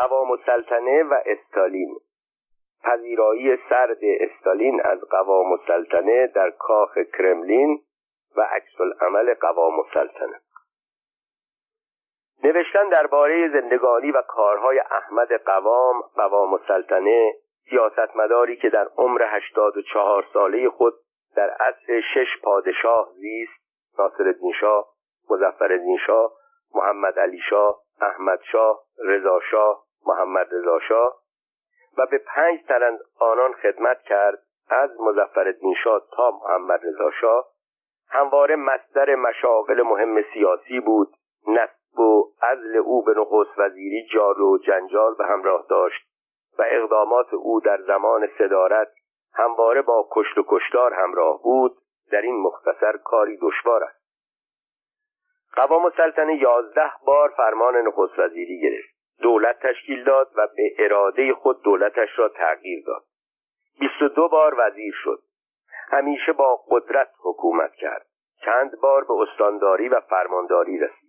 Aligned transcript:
قوام 0.00 0.30
السلطنه 0.30 1.02
و 1.02 1.14
استالین. 1.26 1.96
پذیرایی 2.84 3.56
سرد 3.68 3.98
استالین 4.02 4.80
از 4.84 5.00
قوام 5.00 5.52
السلطنه 5.52 6.26
در 6.26 6.50
کاخ 6.50 6.98
کرملین 6.98 7.80
و 8.36 8.40
عکس 8.40 8.80
العمل 8.80 9.34
قوام 9.34 9.78
السلطنه. 9.80 10.40
نوشتن 12.44 12.88
درباره 12.88 13.48
زندگانی 13.48 14.10
و 14.10 14.22
کارهای 14.22 14.78
احمد 14.78 15.32
قوام 15.32 16.00
قوام 16.00 16.54
السلطنه 16.54 17.32
سیاستمداری 17.70 18.56
که 18.56 18.68
در 18.68 18.88
عمر 18.96 19.22
هشتاد 19.26 19.76
و 19.76 19.82
چهار 19.82 20.24
ساله 20.32 20.70
خود 20.70 20.94
در 21.36 21.50
عصر 21.50 22.00
شش 22.14 22.42
پادشاه 22.42 23.08
زیست 23.14 23.52
ناصرالدین 23.98 24.52
شاه 24.60 24.88
مظفرالدین 25.30 25.98
شاه 26.06 26.32
محمد 26.74 27.18
علی 27.18 27.40
شاه 27.50 27.80
احمد 28.00 28.40
شاه 28.52 28.80
رضا 29.04 29.40
شاه 29.50 29.87
محمد 30.06 30.48
رضا 30.54 30.78
شاه 30.78 31.18
و 31.98 32.06
به 32.06 32.18
پنج 32.18 32.60
تن 32.68 32.82
از 32.82 33.00
آنان 33.20 33.52
خدمت 33.52 34.02
کرد 34.02 34.38
از 34.70 35.00
مظفرالدین 35.00 35.74
شاه 35.84 36.02
تا 36.12 36.30
محمد 36.30 36.80
رضا 36.86 37.10
شاه. 37.20 37.46
همواره 38.10 38.56
مصدر 38.56 39.14
مشاغل 39.14 39.82
مهم 39.82 40.22
سیاسی 40.32 40.80
بود. 40.80 41.08
نصب 41.46 41.98
و 41.98 42.32
عزل 42.42 42.76
او 42.76 43.04
به 43.04 43.14
نخست 43.16 43.58
وزیری 43.58 44.06
جار 44.12 44.42
و 44.42 44.58
جنجال 44.58 45.14
به 45.14 45.26
همراه 45.26 45.66
داشت 45.70 46.08
و 46.58 46.64
اقدامات 46.66 47.34
او 47.34 47.60
در 47.60 47.82
زمان 47.82 48.28
صدارت 48.38 48.88
همواره 49.34 49.82
با 49.82 50.08
کشت 50.12 50.38
و 50.38 50.44
کشتار 50.48 50.94
همراه 50.94 51.42
بود. 51.42 51.76
در 52.12 52.20
این 52.20 52.42
مختصر 52.42 52.96
کاری 52.96 53.38
دشوار 53.42 53.84
است. 53.84 53.98
قوام 55.56 55.84
السلطنه 55.84 56.36
یازده 56.36 56.92
بار 57.06 57.28
فرمان 57.36 57.76
نخست 57.76 58.18
وزیری 58.18 58.60
گرفت. 58.60 58.97
دولت 59.22 59.58
تشکیل 59.58 60.04
داد 60.04 60.30
و 60.36 60.48
به 60.56 60.72
اراده 60.78 61.34
خود 61.34 61.62
دولتش 61.62 62.08
را 62.18 62.28
تغییر 62.28 62.84
داد. 62.86 63.02
بیست 63.80 64.02
و 64.02 64.08
دو 64.08 64.28
بار 64.28 64.54
وزیر 64.58 64.94
شد. 65.04 65.22
همیشه 65.90 66.32
با 66.32 66.56
قدرت 66.70 67.08
حکومت 67.22 67.72
کرد. 67.72 68.06
چند 68.44 68.80
بار 68.80 69.04
به 69.04 69.14
استانداری 69.14 69.88
و 69.88 70.00
فرمانداری 70.00 70.78
رسید. 70.78 71.08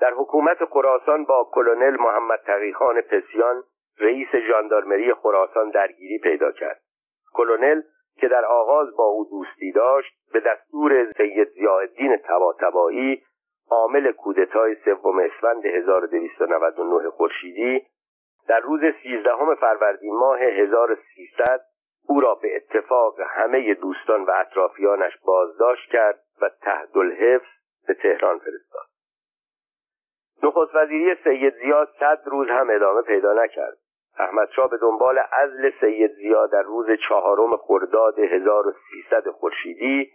در 0.00 0.12
حکومت 0.14 0.64
خراسان 0.64 1.24
با 1.24 1.50
کلونل 1.52 1.96
محمد 2.00 2.40
تقیخان 2.46 3.00
پسیان 3.00 3.62
رئیس 3.98 4.28
ژاندارمری 4.48 5.14
خراسان 5.14 5.70
درگیری 5.70 6.18
پیدا 6.18 6.52
کرد. 6.52 6.80
کلونل 7.34 7.82
که 8.16 8.28
در 8.28 8.44
آغاز 8.44 8.96
با 8.96 9.04
او 9.04 9.26
دوستی 9.30 9.72
داشت 9.72 10.12
به 10.32 10.40
دستور 10.40 11.12
سید 11.12 11.48
ضیاءالدین 11.48 12.16
طباطبایی 12.16 13.22
عامل 13.70 14.12
کودتای 14.12 14.76
سوم 14.84 15.18
اسفند 15.18 15.66
1299 15.66 17.10
خورشیدی 17.10 17.86
در 18.48 18.60
روز 18.60 18.80
13 19.02 19.54
فروردین 19.60 20.14
ماه 20.14 20.38
1300 20.38 21.60
او 22.08 22.20
را 22.20 22.34
به 22.34 22.56
اتفاق 22.56 23.20
همه 23.20 23.74
دوستان 23.74 24.24
و 24.24 24.30
اطرافیانش 24.30 25.12
بازداشت 25.24 25.90
کرد 25.90 26.20
و 26.40 26.50
تحت 26.62 26.96
الحفظ 26.96 27.48
به 27.86 27.94
تهران 27.94 28.38
فرستاد. 28.38 28.86
نخست 30.42 30.74
وزیری 30.74 31.14
سید 31.24 31.54
زیاد 31.54 31.88
صد 32.00 32.22
روز 32.26 32.48
هم 32.48 32.70
ادامه 32.70 33.02
پیدا 33.02 33.32
نکرد. 33.32 33.76
احمد 34.18 34.48
شاه 34.56 34.70
به 34.70 34.76
دنبال 34.76 35.18
عزل 35.18 35.70
سید 35.80 36.12
زیاد 36.12 36.52
در 36.52 36.62
روز 36.62 36.86
چهارم 37.08 37.56
خرداد 37.56 38.18
1300 38.18 39.28
خورشیدی 39.28 40.12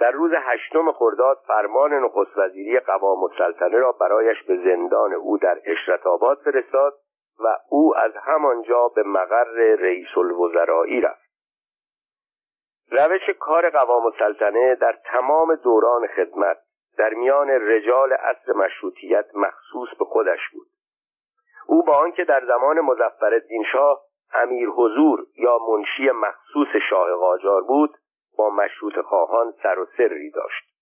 در 0.00 0.10
روز 0.10 0.32
هشتم 0.34 0.92
خرداد 0.92 1.38
فرمان 1.46 1.92
نخست 1.94 2.36
وزیری 2.36 2.80
قوام 2.80 3.24
السلطنه 3.24 3.78
را 3.78 3.92
برایش 3.92 4.42
به 4.42 4.56
زندان 4.56 5.12
او 5.12 5.38
در 5.38 5.58
اشرت 5.64 6.06
آباد 6.06 6.38
فرستاد 6.38 6.94
و 7.40 7.56
او 7.68 7.96
از 7.96 8.12
همانجا 8.16 8.88
به 8.88 9.02
مقر 9.02 9.76
رئیس 9.78 10.08
الوزرایی 10.16 11.00
رفت. 11.00 11.24
روش 12.90 13.30
کار 13.38 13.70
قوام 13.70 14.06
السلطنه 14.06 14.74
در 14.74 14.98
تمام 15.04 15.54
دوران 15.54 16.06
خدمت 16.06 16.58
در 16.98 17.14
میان 17.14 17.50
رجال 17.50 18.12
اصل 18.12 18.52
مشروطیت 18.52 19.26
مخصوص 19.34 19.88
به 19.98 20.04
خودش 20.04 20.40
بود. 20.52 20.66
او 21.66 21.82
با 21.82 21.92
آنکه 21.96 22.24
در 22.24 22.44
زمان 22.46 22.80
مظفرالدین 22.80 23.64
شاه 23.72 24.00
امیر 24.34 24.68
حضور 24.68 25.26
یا 25.36 25.58
منشی 25.58 26.10
مخصوص 26.10 26.82
شاه 26.90 27.12
قاجار 27.12 27.62
بود 27.62 27.90
با 28.38 28.50
مشروط 28.50 28.98
خواهان 28.98 29.54
سر 29.62 29.78
و 29.78 29.86
سری 29.96 30.30
داشت. 30.30 30.74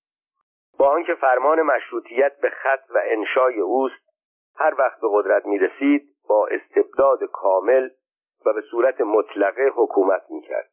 با 0.78 0.88
آنکه 0.88 1.14
فرمان 1.14 1.62
مشروطیت 1.62 2.40
به 2.40 2.50
خط 2.50 2.84
و 2.90 3.00
انشای 3.04 3.60
اوست 3.60 4.12
هر 4.56 4.74
وقت 4.78 5.00
به 5.00 5.08
قدرت 5.10 5.46
می 5.46 5.58
رسید 5.58 6.08
با 6.28 6.46
استبداد 6.46 7.24
کامل 7.24 7.88
و 8.46 8.52
به 8.52 8.60
صورت 8.70 9.00
مطلقه 9.00 9.70
حکومت 9.74 10.22
می 10.30 10.42
کرد 10.42 10.70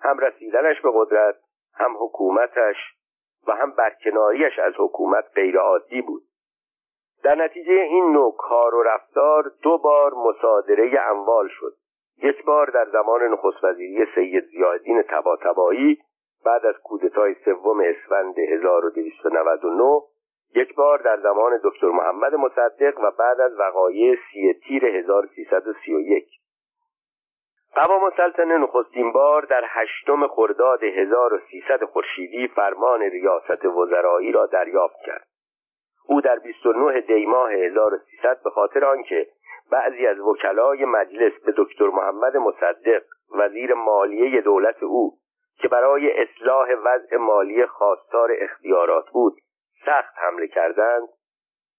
هم 0.00 0.18
رسیدنش 0.18 0.80
به 0.80 0.90
قدرت 0.94 1.36
هم 1.74 1.96
حکومتش 1.98 2.76
و 3.46 3.52
هم 3.52 3.70
برکناریش 3.70 4.58
از 4.58 4.72
حکومت 4.78 5.24
غیرعادی 5.34 6.02
بود. 6.02 6.22
در 7.24 7.36
نتیجه 7.36 7.72
این 7.72 8.12
نوع 8.12 8.36
کار 8.38 8.74
و 8.74 8.82
رفتار 8.82 9.52
دو 9.62 9.78
بار 9.78 10.14
مصادره 10.14 11.00
اموال 11.00 11.48
شد. 11.48 11.74
یک 12.18 12.44
بار 12.44 12.70
در 12.70 12.84
زمان 12.92 13.22
نخست 13.22 13.64
وزیری 13.64 14.06
سید 14.14 14.44
زیادین 14.44 15.02
تباتبایی 15.02 15.98
بعد 16.44 16.66
از 16.66 16.74
کودتای 16.84 17.34
سوم 17.44 17.80
اسفند 17.80 18.38
1299 18.38 20.00
یک 20.54 20.74
بار 20.74 20.98
در 20.98 21.20
زمان 21.20 21.60
دکتر 21.64 21.86
محمد 21.86 22.34
مصدق 22.34 23.00
و 23.00 23.10
بعد 23.18 23.40
از 23.40 23.52
وقایع 23.58 24.16
سی 24.32 24.52
تیر 24.52 24.86
1331 24.86 26.28
قوام 27.74 28.04
السلطنه 28.04 28.58
نخستین 28.58 29.12
بار 29.12 29.42
در 29.42 29.62
هشتم 29.66 30.26
خرداد 30.26 30.84
1300 30.84 31.84
خورشیدی 31.84 32.48
فرمان 32.48 33.00
ریاست 33.00 33.64
وزرایی 33.64 34.32
را 34.32 34.46
دریافت 34.46 34.96
کرد. 35.06 35.26
او 36.06 36.20
در 36.20 36.38
29 36.38 37.00
دی 37.00 37.26
ماه 37.26 37.52
1300 37.52 38.42
به 38.44 38.50
خاطر 38.50 38.84
آنکه 38.84 39.26
بعضی 39.72 40.06
از 40.06 40.20
وکلای 40.20 40.84
مجلس 40.84 41.32
به 41.46 41.54
دکتر 41.56 41.86
محمد 41.86 42.36
مصدق 42.36 43.02
وزیر 43.34 43.74
مالیه 43.74 44.40
دولت 44.40 44.82
او 44.82 45.18
که 45.58 45.68
برای 45.68 46.22
اصلاح 46.22 46.68
وضع 46.84 47.16
مالی 47.16 47.66
خواستار 47.66 48.30
اختیارات 48.38 49.10
بود 49.10 49.36
سخت 49.86 50.14
حمله 50.16 50.46
کردند 50.46 51.08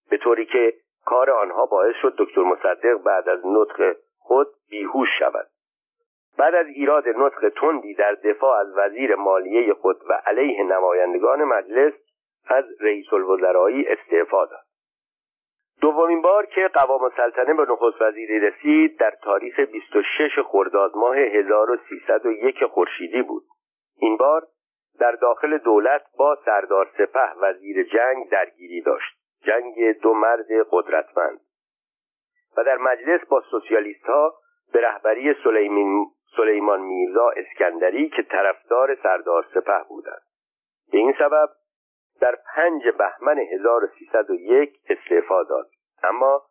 به 0.10 0.18
طوری 0.18 0.46
که 0.46 0.74
کار 1.06 1.32
آنها 1.32 1.66
باعث 1.66 1.96
شد 2.02 2.16
دکتر 2.18 2.42
مصدق 2.42 2.98
بعد 2.98 3.30
از 3.30 3.40
نطق 3.46 3.96
خود 4.20 4.48
بیهوش 4.70 5.10
شود. 5.20 5.48
بعد 6.38 6.56
از 6.56 6.68
ایراد 6.68 7.08
نطق 7.08 7.50
تندی 7.50 7.94
در 7.94 8.14
دفاع 8.14 8.60
از 8.60 8.68
وزیر 8.78 9.16
مالیه 9.16 9.74
خود 9.74 9.98
و 10.10 10.14
علیه 10.26 10.64
نمایندگان 10.64 11.44
مجلس 11.44 11.94
از 12.48 12.66
رئیس 12.82 13.14
الوزرایی 13.14 13.88
استعفا 13.88 14.46
داد. 14.46 14.63
دومین 15.84 16.22
بار 16.22 16.46
که 16.46 16.70
قوام 16.74 17.04
السلطنه 17.04 17.54
به 17.54 17.66
نخست 17.72 18.02
وزیری 18.02 18.40
رسید 18.40 19.00
در 19.00 19.14
تاریخ 19.24 19.60
26 19.60 20.40
خرداد 20.46 20.92
ماه 20.96 21.18
1301 21.18 22.66
خورشیدی 22.66 23.22
بود. 23.22 23.44
این 23.98 24.18
بار 24.18 24.48
در 25.00 25.12
داخل 25.12 25.58
دولت 25.58 26.02
با 26.18 26.38
سردار 26.46 26.90
سپه 26.98 27.34
وزیر 27.42 27.84
جنگ 27.84 28.30
درگیری 28.30 28.82
داشت. 28.82 29.18
جنگ 29.42 30.00
دو 30.02 30.14
مرد 30.14 30.48
قدرتمند. 30.72 31.40
و 32.58 32.64
در 32.64 32.78
مجلس 32.78 33.22
با 33.30 33.42
سوسیالیست 33.52 34.06
ها 34.06 34.34
به 34.74 34.82
رهبری 34.82 35.36
سلیمان 36.36 36.82
میرزا 36.82 37.30
اسکندری 37.30 38.10
که 38.10 38.24
طرفدار 38.24 38.98
سردار 39.04 39.46
سپه 39.54 39.84
بودند. 39.90 40.22
به 40.92 40.98
این 40.98 41.14
سبب 41.20 41.50
در 42.22 42.38
پنج 42.56 42.84
بهمن 42.98 43.40
1301 43.40 44.80
استعفا 44.90 45.44
داد. 45.44 45.70
اما 46.04 46.42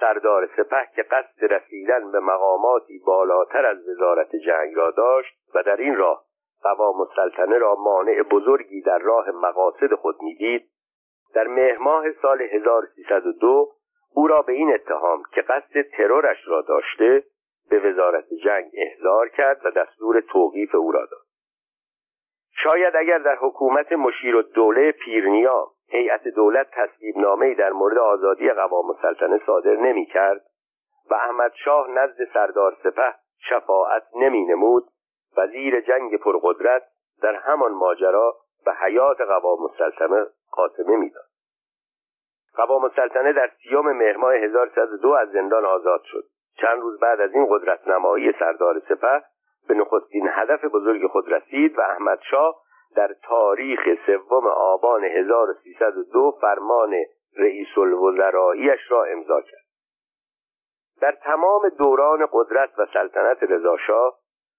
سردار 0.00 0.48
سپه 0.56 0.88
که 0.96 1.02
قصد 1.02 1.54
رسیدن 1.54 2.12
به 2.12 2.20
مقاماتی 2.20 2.98
بالاتر 3.06 3.66
از 3.66 3.88
وزارت 3.88 4.36
جنگ 4.36 4.74
را 4.74 4.90
داشت 4.90 5.34
و 5.54 5.62
در 5.62 5.76
این 5.76 5.96
راه 5.96 6.24
قوام 6.62 7.00
السلطنه 7.00 7.58
را 7.58 7.74
مانع 7.74 8.22
بزرگی 8.22 8.80
در 8.80 8.98
راه 8.98 9.30
مقاصد 9.30 9.94
خود 9.94 10.22
می‌دید 10.22 10.70
در 11.34 11.46
مهماه 11.46 12.12
سال 12.12 12.42
1302 12.42 13.68
او 14.14 14.26
را 14.26 14.42
به 14.42 14.52
این 14.52 14.74
اتهام 14.74 15.22
که 15.34 15.42
قصد 15.42 15.82
ترورش 15.82 16.38
را 16.46 16.60
داشته 16.60 17.24
به 17.70 17.78
وزارت 17.78 18.24
جنگ 18.44 18.70
احضار 18.74 19.28
کرد 19.28 19.60
و 19.64 19.70
دستور 19.70 20.20
توقیف 20.20 20.74
او 20.74 20.92
را 20.92 21.06
داد. 21.06 21.22
شاید 22.62 22.96
اگر 22.96 23.18
در 23.18 23.36
حکومت 23.40 23.92
مشیر 23.92 24.36
و 24.36 24.42
دوله 24.42 24.92
پیرنیا 24.92 25.70
هیئت 25.92 26.28
دولت 26.28 26.66
تصویب 26.72 27.18
نامه 27.18 27.54
در 27.54 27.70
مورد 27.70 27.98
آزادی 27.98 28.50
قوام 28.50 28.90
السلطنه 28.90 29.40
صادر 29.46 29.76
نمی 29.76 30.06
کرد 30.06 30.40
و 31.10 31.14
احمد 31.14 31.52
شاه 31.64 31.90
نزد 31.90 32.16
سردار 32.34 32.76
سپه 32.82 33.14
شفاعت 33.48 34.02
نمی 34.14 34.44
نمود 34.44 34.84
وزیر 35.36 35.80
جنگ 35.80 36.16
پرقدرت 36.16 36.82
در 37.22 37.34
همان 37.34 37.72
ماجرا 37.72 38.36
به 38.64 38.72
حیات 38.72 39.20
قوام 39.20 39.62
السلطنه 39.62 40.26
خاتمه 40.50 40.96
می‌داد. 40.96 41.24
قوام 42.56 42.84
السلطنه 42.84 43.32
در 43.32 43.50
سیام 43.62 43.92
مهر 43.92 44.44
1102 44.44 45.08
از 45.08 45.30
زندان 45.30 45.64
آزاد 45.64 46.02
شد. 46.04 46.24
چند 46.60 46.80
روز 46.80 47.00
بعد 47.00 47.20
از 47.20 47.34
این 47.34 47.46
قدرت 47.50 47.88
نمایی 47.88 48.32
سردار 48.38 48.82
سپه 48.88 49.22
به 49.68 49.74
نخستین 49.74 50.28
هدف 50.32 50.64
بزرگ 50.64 51.06
خود 51.06 51.32
رسید 51.32 51.78
و 51.78 51.80
احمد 51.80 52.18
شاه 52.30 52.61
در 52.96 53.14
تاریخ 53.22 53.80
سوم 54.06 54.46
آبان 54.46 55.04
1302 55.04 56.38
فرمان 56.40 56.94
رئیس 57.36 57.78
الوزراییش 57.78 58.80
را 58.90 59.04
امضا 59.04 59.40
کرد. 59.40 59.62
در 61.00 61.12
تمام 61.12 61.68
دوران 61.68 62.28
قدرت 62.32 62.78
و 62.78 62.86
سلطنت 62.92 63.42
رضاشاه 63.42 64.18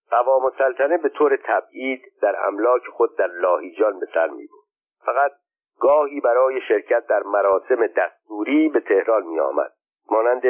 قوام 0.10 0.46
السلطنه 0.46 0.98
به 0.98 1.10
طور 1.10 1.40
تبعید 1.44 2.02
در 2.22 2.48
املاک 2.48 2.82
خود 2.88 3.18
در 3.18 3.28
لاهیجان 3.28 4.00
به 4.00 4.08
سر 4.14 4.28
می 4.28 4.48
بود 4.48 4.64
فقط 5.06 5.32
گاهی 5.80 6.22
برای 6.22 6.62
شرکت 6.62 7.08
در 7.08 7.24
مراسم 7.24 7.88
دستوری 7.88 8.70
به 8.70 8.80
تهران 8.80 9.24
می 9.24 9.40
آمد 9.40 9.72
مانند 10.12 10.44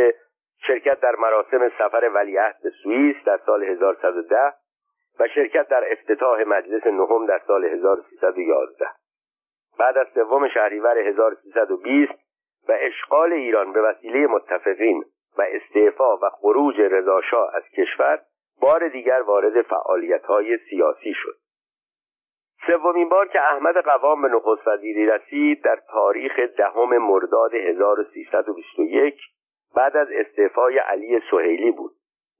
شرکت 0.68 1.00
در 1.00 1.16
مراسم 1.16 1.70
سفر 1.70 2.12
ولیعهد 2.14 2.56
به 2.64 2.70
سوئیس 2.84 3.16
در 3.26 3.40
سال 3.46 3.64
1110 3.64 4.54
و 5.20 5.28
شرکت 5.28 5.68
در 5.68 5.92
افتتاح 5.92 6.44
مجلس 6.44 6.88
نهم 6.88 7.26
در 7.26 7.42
سال 7.48 7.66
1311 7.66 8.88
بعد 9.80 9.98
از 9.98 10.08
سوم 10.14 10.48
شهریور 10.48 10.98
1320 10.98 12.14
و 12.70 12.78
اشغال 12.80 13.34
ایران 13.34 13.74
به 13.74 13.82
وسیله 13.82 14.28
متفقین 14.28 15.04
و 15.38 15.42
استعفا 15.42 16.18
و 16.18 16.30
خروج 16.30 16.82
رضاشاه 16.82 17.56
از 17.56 17.64
کشور 17.78 18.20
بار 18.62 18.88
دیگر 18.88 19.22
وارد 19.22 19.62
فعالیت‌های 19.62 20.58
سیاسی 20.70 21.14
شد. 21.14 21.36
سومین 22.68 23.10
بار 23.10 23.28
که 23.28 23.42
احمد 23.42 23.78
قوام 23.78 24.22
به 24.22 24.28
نخست 24.28 24.68
وزیری 24.68 25.06
رسید 25.06 25.64
در 25.64 25.80
تاریخ 25.92 26.40
دهم 26.58 26.98
مرداد 26.98 27.54
1321 27.54 29.22
بعد 29.76 29.98
از 29.98 30.08
استعفای 30.12 30.78
علی 30.78 31.22
سهیلی 31.32 31.72
بود. 31.72 31.92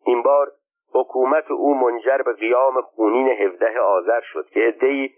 این 0.06 0.22
بار 0.22 0.52
حکومت 0.94 1.52
او 1.52 1.76
منجر 1.76 2.18
به 2.18 2.34
قیام 2.34 2.82
خونین 2.82 3.28
17 3.28 3.80
آذر 3.80 4.22
شد 4.22 4.48
که 4.50 4.60
عدهای 4.60 5.10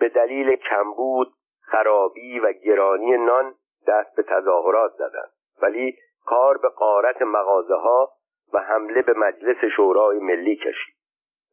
به 0.00 0.08
دلیل 0.08 0.56
کمبود 0.56 1.32
خرابی 1.60 2.40
و 2.40 2.52
گرانی 2.52 3.16
نان 3.16 3.54
دست 3.88 4.16
به 4.16 4.22
تظاهرات 4.22 4.92
زدند. 4.92 5.30
ولی 5.62 5.98
کار 6.26 6.58
به 6.58 6.68
قارت 6.68 7.22
مغازه 7.22 7.74
ها 7.74 8.10
و 8.52 8.58
حمله 8.58 9.02
به 9.02 9.12
مجلس 9.12 9.64
شورای 9.76 10.18
ملی 10.18 10.56
کشید. 10.56 10.94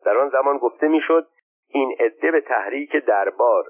در 0.06 0.18
آن 0.18 0.30
زمان 0.30 0.58
گفته 0.58 0.88
می‌شد 0.88 1.28
این 1.70 1.96
عده 2.00 2.32
به 2.32 2.42
تحریک 2.42 2.96
دربار 2.96 3.66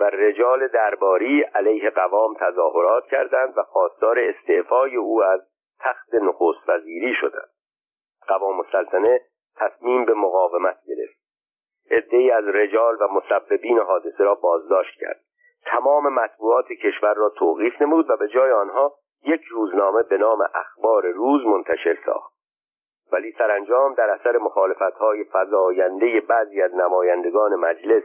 و 0.00 0.04
رجال 0.04 0.68
درباری 0.68 1.42
علیه 1.42 1.90
قوام 1.90 2.34
تظاهرات 2.40 3.06
کردند 3.06 3.58
و 3.58 3.62
خواستار 3.62 4.18
استعفای 4.18 4.96
او 4.96 5.22
از 5.22 5.40
تخت 5.80 6.14
نخست 6.14 6.68
وزیری 6.68 7.14
شدند. 7.14 7.50
قوام 8.28 8.60
السلطنه 8.60 9.20
تصمیم 9.56 10.04
به 10.04 10.14
مقاومت 10.14 10.76
گرفت. 10.86 11.20
عدهای 11.90 12.30
از 12.30 12.44
رجال 12.44 12.96
و 13.00 13.08
مسببین 13.08 13.78
حادثه 13.78 14.24
را 14.24 14.34
بازداشت 14.34 15.00
کرد. 15.00 15.20
تمام 15.66 16.14
مطبوعات 16.14 16.66
کشور 16.66 17.14
را 17.14 17.28
توقیف 17.28 17.82
نمود 17.82 18.10
و 18.10 18.16
به 18.16 18.28
جای 18.28 18.52
آنها 18.52 18.94
یک 19.24 19.42
روزنامه 19.44 20.02
به 20.02 20.16
نام 20.16 20.38
اخبار 20.54 21.06
روز 21.06 21.46
منتشر 21.46 21.98
ساخت. 22.06 22.32
ولی 23.12 23.32
سرانجام 23.38 23.94
در 23.94 24.10
اثر 24.10 24.38
های 25.00 25.24
فضاینده 25.24 26.20
بعضی 26.20 26.62
از 26.62 26.74
نمایندگان 26.74 27.54
مجلس 27.54 28.02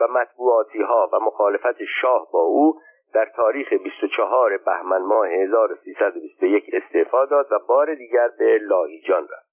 و 0.00 0.08
مطبوعاتی 0.08 0.82
ها 0.82 1.10
و 1.12 1.20
مخالفت 1.20 1.84
شاه 2.00 2.28
با 2.32 2.40
او 2.40 2.80
در 3.14 3.26
تاریخ 3.36 3.72
24 3.72 4.56
بهمن 4.56 5.02
ماه 5.02 5.28
1321 5.28 6.70
استعفا 6.72 7.24
داد 7.24 7.52
و 7.52 7.58
بار 7.68 7.94
دیگر 7.94 8.28
به 8.38 8.58
لاهیجان 8.62 9.22
رفت. 9.22 9.43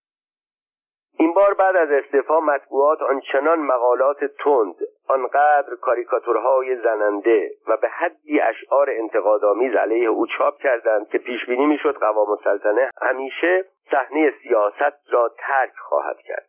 این 1.21 1.33
بار 1.33 1.53
بعد 1.53 1.75
از 1.75 1.91
استعفا 1.91 2.39
مطبوعات 2.39 3.01
آنچنان 3.01 3.59
مقالات 3.59 4.25
تند 4.25 4.75
آنقدر 5.07 5.75
کاریکاتورهای 5.81 6.75
زننده 6.75 7.51
و 7.67 7.77
به 7.77 7.89
حدی 7.89 8.39
اشعار 8.39 8.89
انتقادآمیز 8.89 9.75
علیه 9.75 10.09
او 10.09 10.27
چاپ 10.27 10.57
کردند 10.57 11.09
که 11.09 11.17
پیش 11.17 11.45
بینی 11.45 11.65
می‌شد 11.65 11.97
قوام 11.97 12.29
السلطنه 12.29 12.89
همیشه 13.01 13.65
صحنه 13.91 14.33
سیاست 14.43 15.13
را 15.13 15.31
ترک 15.37 15.73
خواهد 15.77 16.17
کرد. 16.17 16.47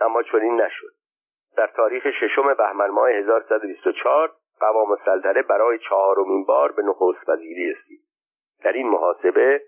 اما 0.00 0.22
چنین 0.22 0.60
نشد. 0.60 0.92
در 1.56 1.66
تاریخ 1.66 2.10
ششم 2.20 2.54
بهمن 2.54 2.88
ماه 2.88 3.10
1124 3.10 4.30
قوام 4.60 4.90
السلطنه 4.90 5.42
برای 5.42 5.78
چهارمین 5.78 6.44
بار 6.44 6.72
به 6.72 6.82
نخست 6.82 7.28
وزیری 7.28 7.72
رسید. 7.72 8.00
در 8.64 8.72
این 8.72 8.88
محاسبه 8.88 9.62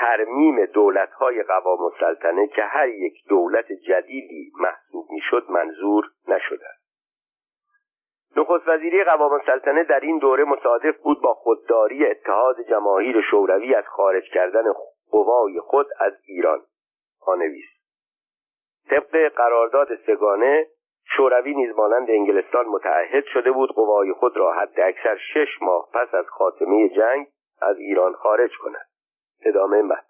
ترمیم 0.00 0.64
دولتهای 0.64 1.42
قوام 1.42 1.82
السلطنه 1.82 2.46
که 2.46 2.62
هر 2.62 2.88
یک 2.88 3.14
دولت 3.28 3.72
جدیدی 3.72 4.52
محسوب 4.60 5.06
می‌شد 5.10 5.46
منظور 5.48 6.04
نشده. 6.28 6.66
نخست 8.36 8.68
وزیری 8.68 9.04
قوام 9.04 9.32
السلطنه 9.32 9.84
در 9.84 10.00
این 10.00 10.18
دوره 10.18 10.44
مصادف 10.44 10.96
بود 10.96 11.22
با 11.22 11.34
خودداری 11.34 12.06
اتحاد 12.06 12.60
جماهیر 12.60 13.20
شوروی 13.30 13.74
از 13.74 13.84
خارج 13.86 14.24
کردن 14.34 14.64
قوای 15.10 15.58
خود 15.58 15.86
از 15.98 16.12
ایران. 16.26 16.60
خانویس. 17.18 17.68
طبق 18.90 19.28
قرارداد 19.28 19.88
سگانه 20.06 20.66
شوروی 21.16 21.54
نیز 21.54 21.76
مانند 21.76 22.10
انگلستان 22.10 22.66
متعهد 22.66 23.24
شده 23.24 23.50
بود 23.52 23.72
قوای 23.72 24.12
خود 24.12 24.36
را 24.36 24.52
حد 24.52 24.80
اکثر 24.80 25.16
شش 25.16 25.62
ماه 25.62 25.88
پس 25.94 26.14
از 26.14 26.26
خاتمه 26.26 26.88
جنگ 26.88 27.26
از 27.60 27.78
ایران 27.78 28.12
خارج 28.12 28.50
کند. 28.62 28.85
ادامه 29.44 29.82
مد 29.82 30.04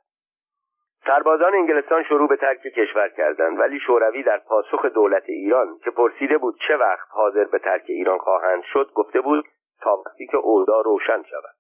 سربازان 1.07 1.55
انگلستان 1.55 2.03
شروع 2.03 2.29
به 2.29 2.37
ترک 2.37 2.61
کشور 2.61 3.09
کردند 3.09 3.59
ولی 3.59 3.81
شوروی 3.81 4.23
در 4.23 4.39
پاسخ 4.39 4.85
دولت 4.85 5.23
ایران 5.27 5.79
که 5.85 5.91
پرسیده 5.91 6.39
بود 6.39 6.59
چه 6.69 6.77
وقت 6.77 7.09
حاضر 7.11 7.45
به 7.45 7.59
ترک 7.59 7.85
ایران 7.87 8.19
خواهند 8.19 8.63
شد 8.63 8.91
گفته 8.95 9.21
بود 9.21 9.45
تا 9.81 10.03
وقتی 10.07 10.27
که 10.27 10.37
اوضاع 10.37 10.85
روشن 10.85 11.23
شود. 11.23 11.55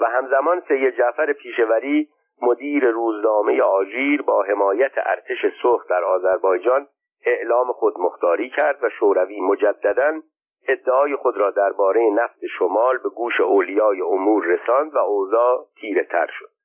و 0.00 0.04
همزمان 0.04 0.62
سید 0.68 0.96
جعفر 0.96 1.32
پیشوری 1.32 2.08
مدیر 2.42 2.90
روزنامه 2.90 3.62
آژیر 3.62 4.22
با 4.22 4.42
حمایت 4.42 4.92
ارتش 4.96 5.46
سرخ 5.62 5.88
در 5.88 6.04
آذربایجان 6.04 6.86
اعلام 7.26 7.72
خودمختاری 7.72 8.50
کرد 8.50 8.84
و 8.84 8.88
شوروی 8.88 9.40
مجددا 9.40 10.20
ادعای 10.68 11.16
خود 11.16 11.36
را 11.36 11.50
درباره 11.50 12.10
نفت 12.10 12.46
شمال 12.58 12.98
به 12.98 13.08
گوش 13.08 13.40
اولیای 13.40 14.00
امور 14.00 14.44
رساند 14.44 14.94
و 14.94 14.98
اوضاع 14.98 15.66
تیره 15.80 16.04
تر 16.04 16.26
شد. 16.38 16.57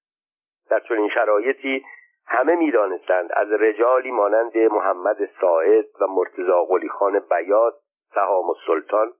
در 0.74 0.80
چنین 0.80 1.10
شرایطی 1.10 1.86
همه 2.26 2.56
می‌دانستند 2.56 3.30
از 3.34 3.52
رجالی 3.52 4.12
مانند 4.12 4.58
محمد 4.58 5.30
ساعد 5.42 5.86
و 6.02 6.08
مرتزا 6.08 6.64
قلی 6.64 6.90
خان 6.90 7.20
بیاد 7.20 7.80
سهام 8.14 8.50
السلطان 8.50 9.14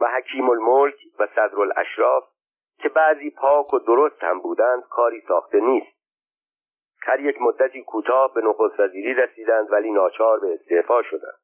و 0.00 0.06
حکیم 0.06 0.50
الملک 0.50 0.94
و 1.18 1.26
صدر 1.26 1.60
الاشراف 1.60 2.24
که 2.78 2.88
بعضی 2.88 3.30
پاک 3.30 3.74
و 3.74 3.78
درست 3.78 4.24
هم 4.24 4.40
بودند 4.40 4.82
کاری 4.90 5.22
ساخته 5.28 5.60
نیست. 5.60 5.96
هر 7.02 7.20
یک 7.20 7.42
مدتی 7.42 7.82
کوتاه 7.82 8.34
به 8.34 8.40
نخست 8.40 8.80
وزیری 8.80 9.14
رسیدند 9.14 9.72
ولی 9.72 9.90
ناچار 9.90 10.40
به 10.40 10.54
استعفا 10.54 11.02
شدند. 11.02 11.38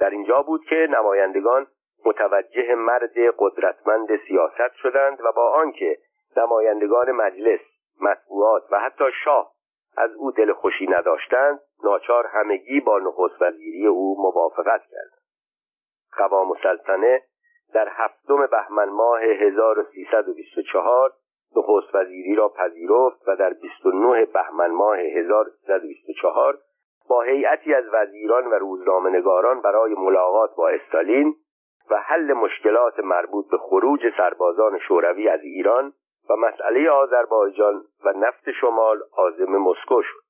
در 0.00 0.10
اینجا 0.10 0.42
بود 0.42 0.64
که 0.64 0.88
نمایندگان 0.90 1.66
متوجه 2.04 2.74
مرد 2.74 3.18
قدرتمند 3.38 4.08
سیاست 4.28 4.72
شدند 4.74 5.20
و 5.20 5.32
با 5.32 5.52
آنکه 5.52 5.98
نمایندگان 6.36 7.12
مجلس 7.12 7.60
مطبوعات 8.02 8.62
و 8.70 8.78
حتی 8.80 9.04
شاه 9.24 9.52
از 9.96 10.10
او 10.14 10.30
دل 10.30 10.52
خوشی 10.52 10.86
نداشتند 10.86 11.60
ناچار 11.84 12.26
همگی 12.26 12.80
با 12.80 12.98
نخست 12.98 13.42
وزیری 13.42 13.86
او 13.86 14.22
موافقت 14.22 14.82
کردند. 14.90 15.22
قوام 16.16 16.50
السلطنه 16.50 17.22
در 17.74 17.88
هفتم 17.90 18.46
بهمن 18.46 18.88
ماه 18.88 19.22
1324 19.22 21.12
نخست 21.56 21.94
وزیری 21.94 22.34
را 22.34 22.48
پذیرفت 22.48 23.28
و 23.28 23.36
در 23.36 23.52
29 23.52 24.24
بهمن 24.24 24.70
ماه 24.70 24.98
1324 24.98 26.58
با 27.08 27.22
هیئتی 27.22 27.74
از 27.74 27.84
وزیران 27.92 28.46
و 28.46 28.54
روزنامه‌نگاران 28.54 29.60
برای 29.60 29.94
ملاقات 29.94 30.56
با 30.56 30.68
استالین 30.68 31.34
و 31.90 31.96
حل 31.96 32.32
مشکلات 32.32 32.98
مربوط 32.98 33.50
به 33.50 33.58
خروج 33.58 34.00
سربازان 34.16 34.78
شوروی 34.78 35.28
از 35.28 35.40
ایران 35.40 35.92
و 36.32 36.36
مسئله 36.36 36.90
آذربایجان 36.90 37.84
و 38.04 38.12
نفت 38.12 38.50
شمال 38.60 39.02
عازم 39.12 39.56
مسکو 39.56 40.02
شد. 40.02 40.22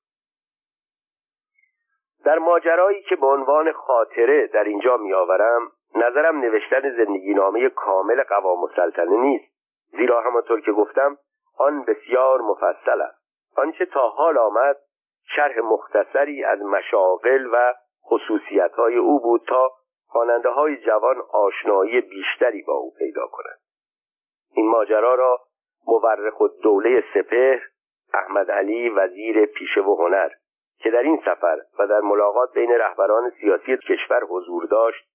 در 2.25 2.39
ماجرایی 2.39 3.03
که 3.03 3.15
به 3.15 3.27
عنوان 3.27 3.71
خاطره 3.71 4.47
در 4.47 4.63
اینجا 4.63 4.97
میآورم 4.97 5.71
نظرم 5.95 6.39
نوشتن 6.39 6.95
زندگی 6.97 7.33
نامه 7.33 7.69
کامل 7.69 8.23
قوام 8.23 8.63
السلطنه 8.63 9.17
نیست. 9.17 9.53
زیرا 9.91 10.21
همانطور 10.21 10.61
که 10.61 10.71
گفتم 10.71 11.17
آن 11.57 11.83
بسیار 11.83 12.41
مفصل 12.41 13.01
است. 13.01 13.23
آنچه 13.57 13.85
تا 13.85 14.09
حال 14.09 14.37
آمد 14.37 14.77
شرح 15.35 15.59
مختصری 15.59 16.43
از 16.43 16.61
مشاغل 16.61 17.49
و 17.53 17.73
خصوصیت 18.05 18.73
های 18.73 18.97
او 18.97 19.19
بود 19.19 19.41
تا 19.47 19.71
خواننده 20.07 20.49
های 20.49 20.77
جوان 20.77 21.21
آشنایی 21.33 22.01
بیشتری 22.01 22.61
با 22.61 22.73
او 22.73 22.93
پیدا 22.97 23.27
کنند 23.27 23.59
این 24.55 24.69
ماجرا 24.69 25.15
را 25.15 25.39
مورخ 25.87 26.39
و 26.39 26.47
دوله 26.47 27.03
سپهر 27.13 27.61
احمد 28.13 28.51
علی 28.51 28.89
وزیر 28.89 29.45
پیشه 29.45 29.81
و 29.81 29.95
هنر 29.95 30.29
که 30.77 30.91
در 30.91 31.03
این 31.03 31.21
سفر 31.25 31.57
و 31.79 31.87
در 31.87 31.99
ملاقات 31.99 32.53
بین 32.53 32.71
رهبران 32.71 33.29
سیاسی 33.29 33.77
کشور 33.77 34.23
حضور 34.23 34.65
داشت 34.65 35.05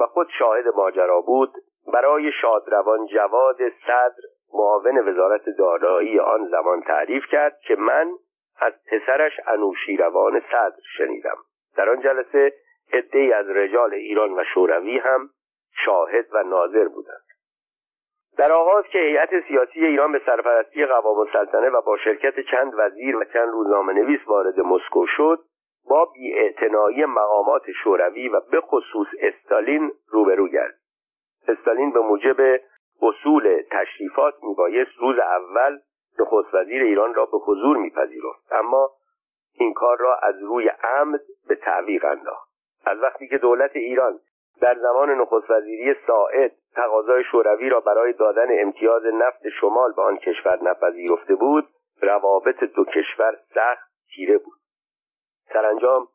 و 0.00 0.06
خود 0.06 0.28
شاهد 0.38 0.68
ماجرا 0.76 1.20
بود 1.20 1.52
برای 1.92 2.32
شادروان 2.40 3.06
جواد 3.06 3.56
صدر 3.56 4.22
معاون 4.54 5.08
وزارت 5.08 5.48
دارایی 5.58 6.20
آن 6.20 6.48
زمان 6.50 6.82
تعریف 6.82 7.26
کرد 7.26 7.58
که 7.60 7.76
من 7.76 8.10
از 8.60 8.72
پسرش 8.90 9.32
انوشیروان 9.46 10.40
صدر 10.40 10.80
شنیدم. 10.96 11.36
در 11.76 11.90
آن 11.90 12.00
جلسه 12.00 12.52
عدهای 12.92 13.32
از 13.32 13.48
رجال 13.48 13.94
ایران 13.94 14.32
و 14.32 14.44
شوروی 14.54 14.98
هم 14.98 15.30
شاهد 15.84 16.26
و 16.32 16.42
ناظر 16.42 16.88
بودند. 16.88 17.24
در 18.38 18.52
آغاز 18.52 18.84
که 18.84 18.98
هیئت 18.98 19.30
سیاسی 19.48 19.86
ایران 19.86 20.12
به 20.12 20.20
سرپرستی 20.26 20.86
قوام 20.86 21.18
السلطنه 21.18 21.70
و 21.70 21.80
با 21.80 21.96
شرکت 21.96 22.40
چند 22.40 22.72
وزیر 22.76 23.16
و 23.16 23.24
چند 23.24 23.48
روزنامه 23.48 23.92
نویس 23.92 24.20
وارد 24.26 24.60
مسکو 24.60 25.06
شد 25.16 25.38
با 25.90 26.04
بیاعتنایی 26.04 27.04
مقامات 27.04 27.62
شوروی 27.84 28.28
و 28.28 28.40
به 28.50 28.60
خصوص 28.60 29.06
استالین 29.20 29.92
روبرو 30.08 30.48
گشت. 30.48 30.78
استالین 31.48 31.92
به 31.92 32.00
موجب 32.00 32.60
اصول 33.02 33.62
تشریفات 33.70 34.34
میبایست 34.42 34.90
روز 34.98 35.18
اول 35.18 35.78
نخست 36.18 36.54
وزیر 36.54 36.82
ایران 36.82 37.14
را 37.14 37.26
به 37.26 37.38
حضور 37.38 37.76
میپذیرفت 37.76 38.52
اما 38.52 38.90
این 39.54 39.74
کار 39.74 39.98
را 39.98 40.16
از 40.22 40.42
روی 40.42 40.68
عمد 40.68 41.20
به 41.48 41.54
تعویق 41.54 42.04
انداخت. 42.04 42.48
از 42.86 42.98
وقتی 42.98 43.28
که 43.28 43.38
دولت 43.38 43.76
ایران 43.76 44.18
در 44.60 44.74
زمان 44.74 45.10
نخست 45.10 45.50
وزیری 45.50 45.94
ساعد 46.06 46.52
تقاضای 46.74 47.24
شوروی 47.24 47.68
را 47.68 47.80
برای 47.80 48.12
دادن 48.12 48.46
امتیاز 48.50 49.02
نفت 49.06 49.48
شمال 49.60 49.92
به 49.92 50.02
آن 50.02 50.16
کشور 50.16 50.58
نپذیرفته 50.62 51.34
بود 51.34 51.68
روابط 52.02 52.64
دو 52.64 52.84
کشور 52.84 53.36
سخت 53.54 53.88
تیره 54.14 54.38
بود. 54.38 54.58
سرانجام 55.52 56.08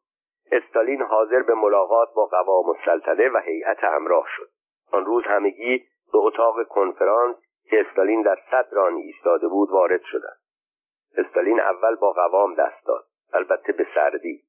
استالین 0.51 1.01
حاضر 1.01 1.41
به 1.41 1.53
ملاقات 1.53 2.13
با 2.15 2.25
قوام 2.25 2.69
السلطنه 2.69 3.29
و 3.29 3.37
هیئت 3.37 3.83
همراه 3.83 4.25
شد. 4.37 4.49
آن 4.91 5.05
روز 5.05 5.23
همگی 5.23 5.77
به 6.13 6.17
اتاق 6.17 6.67
کنفرانس 6.67 7.35
که 7.69 7.81
استالین 7.81 8.21
در 8.21 8.37
صدر 8.51 8.79
آن 8.79 8.95
ایستاده 8.95 9.47
بود 9.47 9.69
وارد 9.71 10.01
شدند. 10.11 10.37
استالین 11.17 11.59
اول 11.59 11.95
با 11.95 12.11
قوام 12.11 12.55
دست 12.55 12.85
داد 12.85 13.05
البته 13.33 13.71
به 13.71 13.87
سردی. 13.95 14.43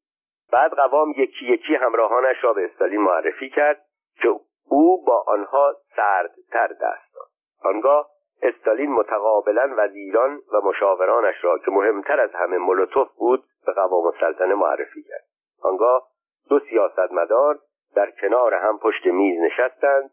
بعد 0.52 0.72
قوام 0.72 1.10
یکی 1.10 1.46
یکی 1.46 1.74
همراهانش 1.74 2.36
را 2.44 2.52
به 2.52 2.64
استالین 2.64 3.00
معرفی 3.00 3.50
کرد 3.50 3.84
که 4.22 4.28
او 4.68 5.04
با 5.04 5.24
آنها 5.26 5.76
سردتر 5.96 6.66
دست 6.66 7.14
داد. 7.14 7.28
آنگاه 7.64 8.10
استالین 8.42 8.92
متقابلا 8.92 9.74
وزیران 9.76 10.40
و 10.52 10.60
مشاورانش 10.60 11.44
را 11.44 11.58
که 11.58 11.70
مهمتر 11.70 12.20
از 12.20 12.30
همه 12.34 12.58
مولوتوف 12.58 13.08
بود 13.12 13.44
به 13.66 13.72
قوام 13.72 14.06
السلطنه 14.06 14.54
معرفی 14.54 15.02
کرد. 15.02 15.24
آنگاه 15.62 16.08
دو 16.48 16.60
سیاستمدار 16.60 17.58
در 17.94 18.10
کنار 18.10 18.54
هم 18.54 18.78
پشت 18.78 19.06
میز 19.06 19.40
نشستند 19.40 20.10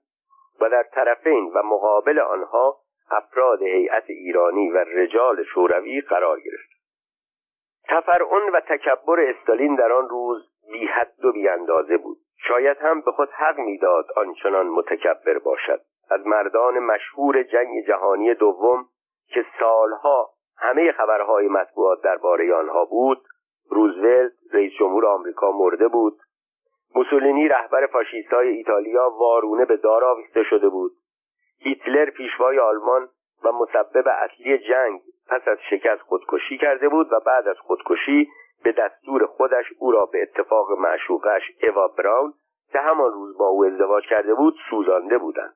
و 0.61 0.69
در 0.69 0.83
طرفین 0.83 1.51
و 1.53 1.63
مقابل 1.63 2.19
آنها 2.19 2.77
افراد 3.11 3.61
هیئت 3.61 4.03
ایرانی 4.07 4.71
و 4.71 4.77
رجال 4.77 5.43
شوروی 5.43 6.01
قرار 6.01 6.39
گرفت. 6.39 6.71
تفرعن 7.89 8.49
و 8.53 8.59
تکبر 8.59 9.19
استالین 9.19 9.75
در 9.75 9.91
آن 9.91 10.09
روز 10.09 10.51
بی 10.71 10.85
حد 10.85 11.25
و 11.25 11.31
بی 11.31 11.47
اندازه 11.47 11.97
بود. 11.97 12.17
شاید 12.47 12.77
هم 12.77 13.01
به 13.01 13.11
خود 13.11 13.29
حق 13.29 13.57
می‌داد 13.57 14.05
آنچنان 14.15 14.67
متکبر 14.67 15.37
باشد. 15.37 15.81
از 16.09 16.27
مردان 16.27 16.79
مشهور 16.79 17.43
جنگ 17.43 17.85
جهانی 17.87 18.33
دوم 18.33 18.85
که 19.27 19.45
سالها 19.59 20.29
همه 20.57 20.91
خبرهای 20.91 21.47
مطبوعات 21.47 22.01
درباره 22.01 22.53
آنها 22.55 22.85
بود 22.85 23.21
روزولت 23.69 24.31
رئیس 24.53 24.73
جمهور 24.79 25.05
آمریکا 25.05 25.51
مرده 25.51 25.87
بود. 25.87 26.17
موسولینی 26.95 27.47
رهبر 27.47 27.87
فاشیستای 27.87 28.47
ایتالیا 28.47 29.09
وارونه 29.09 29.65
به 29.65 29.77
دار 29.77 30.05
آویخته 30.05 30.43
شده 30.43 30.69
بود. 30.69 30.91
هیتلر 31.59 32.09
پیشوای 32.09 32.59
آلمان 32.59 33.09
و 33.43 33.51
مسبب 33.51 34.07
اصلی 34.07 34.57
جنگ 34.57 35.01
پس 35.29 35.47
از 35.47 35.57
شکست 35.69 36.01
خودکشی 36.01 36.57
کرده 36.57 36.89
بود 36.89 37.13
و 37.13 37.19
بعد 37.25 37.47
از 37.47 37.57
خودکشی 37.59 38.29
به 38.63 38.71
دستور 38.71 39.25
خودش 39.25 39.65
او 39.79 39.91
را 39.91 40.05
به 40.05 40.21
اتفاق 40.21 40.71
معشوقش 40.71 41.41
اوا 41.63 41.87
براون 41.87 42.33
که 42.71 42.79
همان 42.79 43.11
روز 43.11 43.37
با 43.37 43.47
او 43.47 43.65
ازدواج 43.65 44.03
کرده 44.03 44.33
بود 44.33 44.55
سوزانده 44.69 45.17
بودند. 45.17 45.55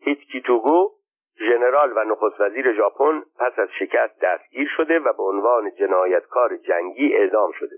هیتکیتوگو 0.00 0.90
ژنرال 1.38 1.92
و 1.96 2.04
نخست 2.04 2.40
وزیر 2.40 2.72
ژاپن 2.72 3.22
پس 3.38 3.58
از 3.58 3.68
شکست 3.78 4.20
دستگیر 4.20 4.68
شده 4.76 4.98
و 4.98 5.12
به 5.12 5.22
عنوان 5.22 5.70
جنایتکار 5.70 6.56
جنگی 6.56 7.16
اعدام 7.16 7.52
شده. 7.52 7.76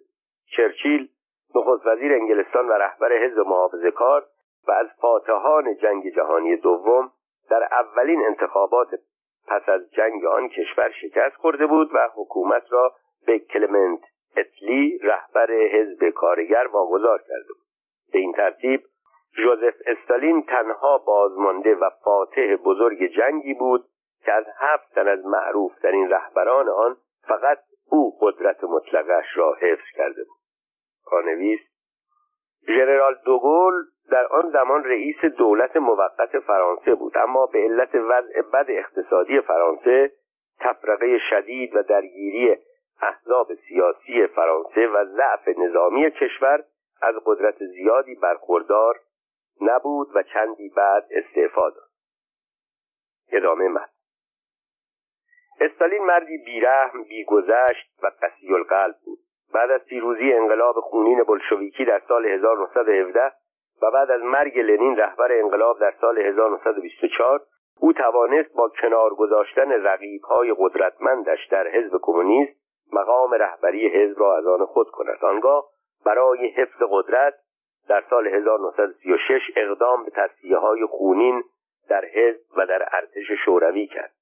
چرچیل 0.57 1.09
نخست 1.55 1.87
وزیر 1.87 2.13
انگلستان 2.13 2.69
و 2.69 2.73
رهبر 2.73 3.13
حزب 3.13 3.39
محافظه 3.39 3.91
کار 3.91 4.27
و 4.69 4.73
از 4.73 4.87
فاتحان 5.01 5.77
جنگ 5.77 6.15
جهانی 6.15 6.57
دوم 6.57 7.13
در 7.51 7.69
اولین 7.73 8.27
انتخابات 8.27 8.89
پس 9.49 9.69
از 9.69 9.91
جنگ 9.91 10.25
آن 10.25 10.49
کشور 10.49 10.91
شکست 10.91 11.37
خورده 11.37 11.67
بود 11.67 11.95
و 11.95 12.09
حکومت 12.15 12.73
را 12.73 12.95
به 13.27 13.39
کلمنت 13.39 14.01
اتلی 14.37 14.99
رهبر 14.99 15.51
حزب 15.51 16.09
کارگر 16.09 16.67
واگذار 16.73 17.19
کرده 17.19 17.49
بود. 17.49 17.67
به 18.13 18.19
این 18.19 18.33
ترتیب 18.33 18.81
جوزف 19.37 19.75
استالین 19.87 20.43
تنها 20.43 20.99
بازمانده 20.99 21.75
و 21.75 21.91
فاتح 22.05 22.57
بزرگ 22.57 23.07
جنگی 23.17 23.55
بود 23.55 23.85
که 24.25 24.33
از 24.33 24.45
هفت 24.59 24.95
تن 24.95 25.09
از 25.09 25.27
معروف 25.27 25.85
این 25.85 26.11
رهبران 26.11 26.69
آن 26.69 26.97
فقط 27.29 27.59
او 27.91 28.19
قدرت 28.21 28.65
مطلقش 28.65 29.37
را 29.37 29.55
حفظ 29.55 29.85
کرده 29.97 30.25
بود. 30.25 30.37
پانویس 31.11 31.61
ژنرال 32.67 33.17
دوگل 33.25 33.73
در 34.11 34.27
آن 34.27 34.51
زمان 34.51 34.85
رئیس 34.85 35.25
دولت 35.25 35.77
موقت 35.77 36.39
فرانسه 36.39 36.95
بود 36.95 37.19
اما 37.19 37.47
به 37.47 37.59
علت 37.59 37.95
وضع 37.95 38.43
بد 38.53 38.67
اقتصادی 38.69 39.41
فرانسه 39.41 40.13
تفرقه 40.61 41.19
شدید 41.31 41.77
و 41.77 41.83
درگیری 41.83 42.57
احزاب 43.03 43.55
سیاسی 43.55 44.27
فرانسه 44.27 44.87
و 44.87 45.05
ضعف 45.05 45.59
نظامی 45.59 46.11
کشور 46.11 46.65
از 47.03 47.15
قدرت 47.25 47.59
زیادی 47.59 48.15
برخوردار 48.15 49.01
نبود 49.61 50.17
و 50.17 50.23
چندی 50.23 50.69
بعد 50.69 51.07
استعفا 51.11 51.71
داد. 51.71 51.89
ادامه 53.33 53.69
مد 53.69 53.91
استالین 55.61 56.05
مردی 56.05 56.39
بیرحم 56.39 57.03
بیگذشت 57.03 57.91
و 58.03 58.11
قسی 58.23 58.55
القلب 58.55 58.97
بود. 59.05 59.19
بعد 59.55 59.71
از 59.71 59.81
پیروزی 59.85 60.33
انقلاب 60.33 60.75
خونین 60.81 61.23
بلشویکی 61.23 61.85
در 61.85 62.03
سال 62.09 62.27
1917 62.27 63.33
و 63.83 63.91
بعد 63.91 64.11
از 64.11 64.23
مرگ 64.23 64.59
لنین 64.59 64.97
رهبر 64.97 65.33
انقلاب 65.33 65.81
در 65.81 65.95
سال 66.01 66.19
1924 66.19 67.41
او 67.81 67.93
توانست 67.93 68.53
با 68.53 68.69
کنار 68.69 69.15
گذاشتن 69.15 69.73
رقیبهای 69.73 70.55
قدرتمندش 70.59 71.47
در 71.51 71.69
حزب 71.69 71.99
کمونیست 72.03 72.66
مقام 72.93 73.35
رهبری 73.35 73.89
حزب 73.89 74.21
را 74.21 74.37
از 74.37 74.47
آن 74.47 74.67
خود 74.67 74.91
کند. 74.91 75.19
آنگاه 75.25 75.65
برای 76.05 76.47
حفظ 76.47 76.83
قدرت 76.91 77.35
در 77.89 78.05
سال 78.11 78.27
1936 78.27 79.41
اقدام 79.57 80.05
به 80.05 80.11
تصفیه 80.11 80.57
های 80.57 80.87
خونین 80.87 81.43
در 81.89 82.05
حزب 82.05 82.41
و 82.57 82.67
در 82.67 82.89
ارتش 82.93 83.33
شوروی 83.45 83.87
کرد. 83.87 84.13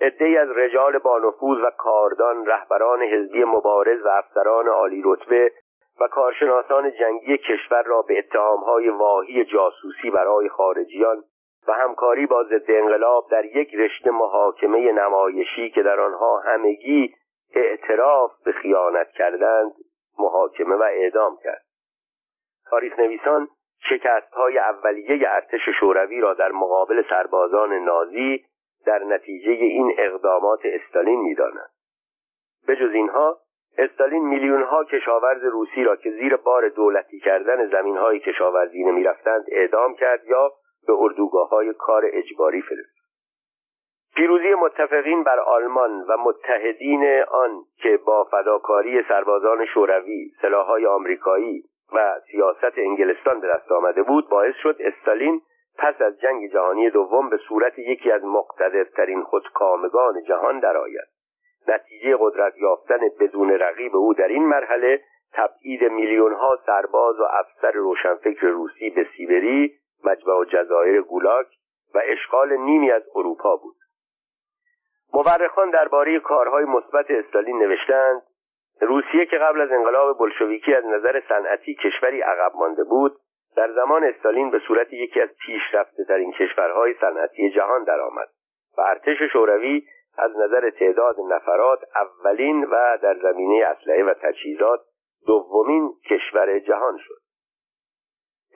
عدهای 0.00 0.36
از 0.36 0.48
رجال 0.50 0.98
با 0.98 1.18
نفوذ 1.18 1.58
و 1.58 1.70
کاردان 1.70 2.46
رهبران 2.46 3.02
حزبی 3.02 3.44
مبارز 3.44 4.02
و 4.04 4.08
افسران 4.08 4.68
عالی 4.68 5.02
رتبه 5.04 5.52
و 6.00 6.08
کارشناسان 6.08 6.92
جنگی 6.92 7.38
کشور 7.38 7.82
را 7.82 8.02
به 8.02 8.18
اتهامهای 8.18 8.88
واهی 8.88 9.44
جاسوسی 9.44 10.10
برای 10.10 10.48
خارجیان 10.48 11.24
و 11.68 11.72
همکاری 11.72 12.26
با 12.26 12.44
ضد 12.44 12.64
انقلاب 12.68 13.26
در 13.30 13.44
یک 13.44 13.74
رشته 13.74 14.10
محاکمه 14.10 14.92
نمایشی 14.92 15.70
که 15.70 15.82
در 15.82 16.00
آنها 16.00 16.38
همگی 16.38 17.14
اعتراف 17.56 18.32
به 18.44 18.52
خیانت 18.52 19.10
کردند 19.10 19.72
محاکمه 20.18 20.74
و 20.74 20.82
اعدام 20.82 21.38
کرد. 21.44 21.64
تاریخ 22.70 22.98
نویسان 22.98 23.48
شکست 23.88 24.32
های 24.32 24.58
اولیه 24.58 25.28
ارتش 25.28 25.68
شوروی 25.80 26.20
را 26.20 26.34
در 26.34 26.52
مقابل 26.52 27.02
سربازان 27.08 27.72
نازی 27.72 28.44
در 28.86 28.98
نتیجه 28.98 29.50
این 29.50 29.94
اقدامات 29.98 30.60
استالین 30.64 31.20
می‌دانند. 31.20 31.70
به 32.66 32.76
جز 32.76 32.90
اینها 32.94 33.38
استالین 33.78 34.24
میلیون 34.28 34.62
ها 34.62 34.84
کشاورز 34.84 35.44
روسی 35.44 35.84
را 35.84 35.96
که 35.96 36.10
زیر 36.10 36.36
بار 36.36 36.68
دولتی 36.68 37.20
کردن 37.20 37.66
زمین 37.70 37.96
های 37.96 38.20
کشاورزی 38.20 38.84
نمی‌رفتند 38.84 39.44
اعدام 39.48 39.94
کرد 39.94 40.24
یا 40.24 40.52
به 40.86 40.92
اردوگاه 40.92 41.48
های 41.48 41.74
کار 41.74 42.02
اجباری 42.06 42.62
فرستاد. 42.62 43.03
پیروزی 44.16 44.54
متفقین 44.54 45.24
بر 45.24 45.40
آلمان 45.40 46.00
و 46.08 46.16
متحدین 46.16 47.22
آن 47.22 47.64
که 47.82 47.96
با 47.96 48.24
فداکاری 48.24 49.02
سربازان 49.08 49.64
شوروی 49.64 50.30
سلاحهای 50.42 50.86
آمریکایی 50.86 51.62
و 51.92 52.20
سیاست 52.30 52.78
انگلستان 52.78 53.40
به 53.40 53.48
دست 53.48 53.72
آمده 53.72 54.02
بود 54.02 54.28
باعث 54.28 54.54
شد 54.62 54.76
استالین 54.80 55.40
پس 55.78 56.00
از 56.00 56.20
جنگ 56.20 56.52
جهانی 56.52 56.90
دوم 56.90 57.30
به 57.30 57.36
صورت 57.36 57.78
یکی 57.78 58.10
از 58.10 58.24
مقتدرترین 58.24 59.22
خودکامگان 59.22 60.22
جهان 60.28 60.60
درآید. 60.60 61.08
نتیجه 61.68 62.16
قدرت 62.20 62.56
یافتن 62.56 63.00
بدون 63.20 63.50
رقیب 63.50 63.96
او 63.96 64.14
در 64.14 64.28
این 64.28 64.46
مرحله 64.46 65.00
تبعید 65.32 65.84
میلیون 65.84 66.32
ها 66.32 66.58
سرباز 66.66 67.20
و 67.20 67.22
افسر 67.22 67.72
روشنفکر 67.72 68.46
روسی 68.46 68.90
به 68.90 69.06
سیبری 69.16 69.74
مجمع 70.04 70.44
جزایر 70.44 71.00
گولاک 71.00 71.46
و 71.94 72.00
اشغال 72.04 72.56
نیمی 72.56 72.90
از 72.90 73.02
اروپا 73.14 73.56
بود. 73.56 73.76
مورخان 75.14 75.70
درباره 75.70 76.20
کارهای 76.20 76.64
مثبت 76.64 77.10
استالین 77.10 77.58
نوشتند 77.58 78.22
روسیه 78.80 79.26
که 79.26 79.38
قبل 79.38 79.60
از 79.60 79.72
انقلاب 79.72 80.18
بلشویکی 80.18 80.74
از 80.74 80.84
نظر 80.86 81.22
صنعتی 81.28 81.74
کشوری 81.74 82.20
عقب 82.20 82.52
مانده 82.56 82.84
بود 82.84 83.12
در 83.56 83.72
زمان 83.72 84.04
استالین 84.04 84.50
به 84.50 84.58
صورت 84.58 84.92
یکی 84.92 85.20
از 85.20 85.28
پیشرفته 85.46 86.04
ترین 86.04 86.32
کشورهای 86.32 86.94
صنعتی 87.00 87.50
جهان 87.50 87.84
درآمد 87.84 88.28
و 88.78 88.80
ارتش 88.80 89.22
شوروی 89.32 89.82
از 90.18 90.30
نظر 90.36 90.70
تعداد 90.70 91.16
نفرات 91.30 91.80
اولین 91.94 92.64
و 92.64 92.98
در 93.02 93.14
زمینه 93.22 93.64
اسلحه 93.66 94.04
و 94.04 94.14
تجهیزات 94.14 94.80
دومین 95.26 95.90
کشور 96.10 96.58
جهان 96.58 96.98
شد. 96.98 97.23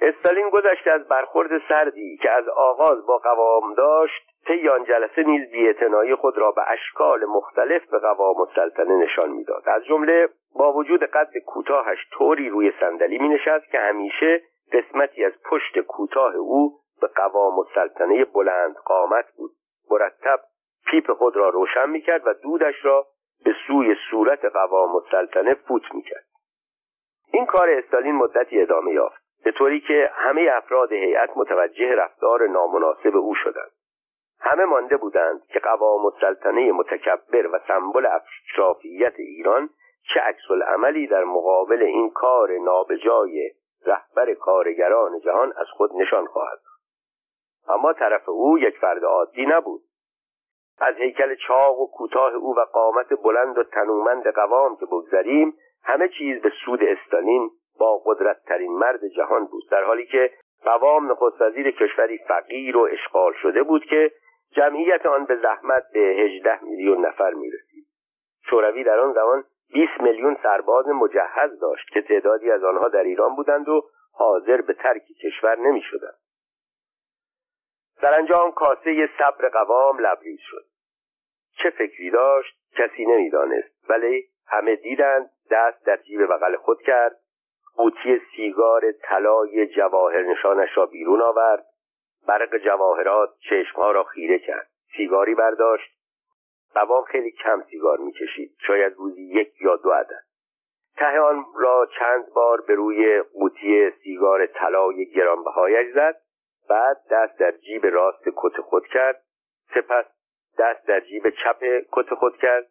استالین 0.00 0.50
گذشته 0.50 0.90
از 0.90 1.08
برخورد 1.08 1.50
سردی 1.68 2.16
که 2.16 2.30
از 2.30 2.48
آغاز 2.48 3.06
با 3.06 3.18
قوام 3.18 3.74
داشت 3.74 4.28
طی 4.46 4.68
آن 4.68 4.84
جلسه 4.84 5.22
نیز 5.22 5.50
بیاعتنایی 5.50 6.14
خود 6.14 6.38
را 6.38 6.50
به 6.50 6.70
اشکال 6.70 7.24
مختلف 7.24 7.90
به 7.90 7.98
قوام 7.98 8.40
السلطنه 8.40 8.96
نشان 8.96 9.30
می‌داد. 9.30 9.62
از 9.66 9.84
جمله 9.84 10.28
با 10.54 10.72
وجود 10.72 11.04
قد 11.04 11.38
کوتاهش 11.46 11.98
طوری 12.12 12.48
روی 12.48 12.72
صندلی 12.80 13.18
می 13.18 13.28
نشست 13.28 13.70
که 13.70 13.78
همیشه 13.78 14.42
قسمتی 14.72 15.24
از 15.24 15.32
پشت 15.44 15.78
کوتاه 15.78 16.34
او 16.34 16.78
به 17.00 17.06
قوام 17.06 17.58
السلطنه 17.58 18.24
بلند 18.24 18.76
قامت 18.76 19.26
بود. 19.36 19.50
مرتب 19.90 20.40
پیپ 20.86 21.12
خود 21.12 21.36
را 21.36 21.48
روشن 21.48 21.90
می 21.90 22.00
کرد 22.00 22.26
و 22.26 22.32
دودش 22.32 22.84
را 22.84 23.06
به 23.44 23.54
سوی 23.66 23.96
صورت 24.10 24.44
قوام 24.44 24.96
السلطنه 24.96 25.54
فوت 25.54 25.94
می 25.94 26.02
کرد. 26.02 26.24
این 27.32 27.46
کار 27.46 27.70
استالین 27.70 28.14
مدتی 28.14 28.60
ادامه 28.60 28.92
یافت. 28.92 29.27
به 29.44 29.52
طوری 29.52 29.80
که 29.80 30.10
همه 30.14 30.50
افراد 30.54 30.92
هیئت 30.92 31.30
متوجه 31.36 31.94
رفتار 31.94 32.46
نامناسب 32.46 33.16
او 33.16 33.34
شدند. 33.34 33.70
همه 34.40 34.64
مانده 34.64 34.96
بودند 34.96 35.46
که 35.46 35.58
قوام 35.58 36.06
السلطنه 36.06 36.72
متکبر 36.72 37.46
و 37.46 37.60
سمبل 37.68 38.06
اشرافیت 38.06 39.14
ایران 39.18 39.70
چه 40.14 40.20
عکس 40.20 40.50
عملی 40.66 41.06
در 41.06 41.24
مقابل 41.24 41.82
این 41.82 42.10
کار 42.10 42.58
نابجای 42.58 43.50
رهبر 43.86 44.34
کارگران 44.34 45.20
جهان 45.20 45.52
از 45.56 45.66
خود 45.66 45.90
نشان 45.94 46.26
خواهد 46.26 46.58
اما 47.68 47.92
طرف 47.92 48.28
او 48.28 48.58
یک 48.58 48.78
فرد 48.78 49.04
عادی 49.04 49.46
نبود. 49.46 49.80
از 50.80 50.94
هیکل 50.94 51.34
چاق 51.34 51.80
و 51.80 51.86
کوتاه 51.86 52.34
او 52.34 52.56
و 52.56 52.60
قامت 52.60 53.22
بلند 53.22 53.58
و 53.58 53.62
تنومند 53.62 54.26
قوام 54.34 54.76
که 54.76 54.86
بگذریم 54.86 55.54
همه 55.84 56.08
چیز 56.08 56.42
به 56.42 56.52
سود 56.64 56.80
استالین 56.82 57.50
با 57.78 57.98
قدرتترین 58.06 58.72
مرد 58.72 59.08
جهان 59.16 59.46
بود 59.46 59.70
در 59.70 59.84
حالی 59.84 60.06
که 60.06 60.30
قوام 60.64 61.10
نخست 61.10 61.40
وزیر 61.40 61.70
کشوری 61.70 62.18
فقیر 62.18 62.76
و 62.76 62.80
اشغال 62.80 63.32
شده 63.42 63.62
بود 63.62 63.84
که 63.84 64.12
جمعیت 64.52 65.06
آن 65.06 65.24
به 65.24 65.36
زحمت 65.36 65.84
به 65.92 66.00
18 66.00 66.64
میلیون 66.64 67.06
نفر 67.06 67.30
می 67.30 67.50
رسید. 67.50 67.86
شوروی 68.50 68.84
در 68.84 68.98
آن 68.98 69.12
زمان 69.12 69.44
20 69.72 70.00
میلیون 70.00 70.36
سرباز 70.42 70.88
مجهز 70.88 71.60
داشت 71.60 71.88
که 71.92 72.02
تعدادی 72.02 72.50
از 72.50 72.64
آنها 72.64 72.88
در 72.88 73.02
ایران 73.02 73.36
بودند 73.36 73.68
و 73.68 73.82
حاضر 74.12 74.60
به 74.60 74.74
ترک 74.74 75.02
کشور 75.24 75.58
نمی 75.58 75.82
شدند. 75.82 76.18
سرانجام 78.00 78.52
کاسه 78.52 79.08
صبر 79.18 79.48
قوام 79.48 79.98
لبریز 79.98 80.40
شد. 80.40 80.64
چه 81.62 81.70
فکری 81.70 82.10
داشت 82.10 82.56
کسی 82.76 83.06
نمی‌دانست 83.06 83.90
ولی 83.90 84.24
همه 84.46 84.76
دیدند 84.76 85.30
دست 85.50 85.86
در 85.86 85.96
جیب 85.96 86.26
بغل 86.26 86.56
خود 86.56 86.82
کرد 86.82 87.16
قوطی 87.78 88.20
سیگار 88.36 88.92
طلای 88.92 89.66
جواهر 89.66 90.22
نشانش 90.22 90.68
را 90.76 90.86
بیرون 90.86 91.22
آورد. 91.22 91.66
برق 92.26 92.58
جواهرات 92.58 93.30
چشمها 93.50 93.90
را 93.90 94.04
خیره 94.04 94.38
کرد. 94.38 94.68
سیگاری 94.96 95.34
برداشت. 95.34 95.90
قوام 96.74 97.04
خیلی 97.04 97.30
کم 97.30 97.62
سیگار 97.70 97.98
می‌کشید. 97.98 98.56
شاید 98.66 98.94
روزی 98.96 99.22
یک 99.22 99.52
یا 99.60 99.76
دو 99.76 99.90
عدد. 99.90 100.24
ته 100.96 101.20
آن 101.20 101.44
را 101.56 101.88
چند 101.98 102.32
بار 102.34 102.60
به 102.60 102.74
روی 102.74 103.22
قوطی 103.22 103.90
سیگار 103.90 104.46
طلای 104.46 105.10
گرانبهایش 105.10 105.94
زد 105.94 106.20
بعد 106.68 106.96
دست 107.10 107.38
در 107.38 107.50
جیب 107.50 107.86
راست 107.86 108.24
کت 108.36 108.60
خود 108.60 108.86
کرد. 108.86 109.22
سپس 109.74 110.04
دست 110.58 110.86
در 110.86 111.00
جیب 111.00 111.30
چپ 111.30 111.64
کت 111.92 112.14
خود 112.14 112.36
کرد. 112.36 112.66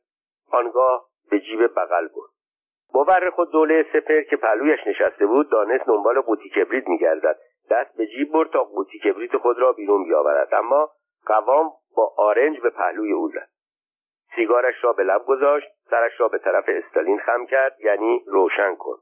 آنگاه 0.52 1.06
به 1.30 1.40
جیب 1.40 1.68
بغل 1.68 2.08
برد. 2.08 2.37
مورخ 2.94 3.34
خود 3.34 3.52
دوله 3.52 3.86
سپر 3.94 4.22
که 4.22 4.38
پهلویش 4.38 4.80
نشسته 4.88 5.26
بود 5.26 5.50
دانست 5.50 5.86
دنبال 5.86 6.22
قوطی 6.22 6.50
کبریت 6.50 6.88
میگردد. 6.88 7.38
دست 7.70 7.98
به 7.98 8.08
جیب 8.08 8.32
برد 8.32 8.50
تا 8.50 8.64
قوطی 8.64 9.00
کبریت 9.00 9.38
خود 9.38 9.60
را 9.60 9.72
بیرون 9.72 10.04
بیاورد. 10.04 10.54
اما 10.54 10.90
قوام 11.26 11.72
با 11.96 12.14
آرنج 12.18 12.60
به 12.60 12.70
پهلوی 12.70 13.12
او 13.12 13.30
زد. 13.30 13.48
سیگارش 14.36 14.84
را 14.84 14.94
به 14.94 15.04
لب 15.04 15.26
گذاشت 15.26 15.68
سرش 15.90 16.20
را 16.20 16.28
به 16.28 16.38
طرف 16.38 16.66
استالین 16.68 17.20
خم 17.20 17.46
کرد 17.46 17.76
یعنی 17.80 18.24
روشن 18.28 18.76
کن 18.76 18.98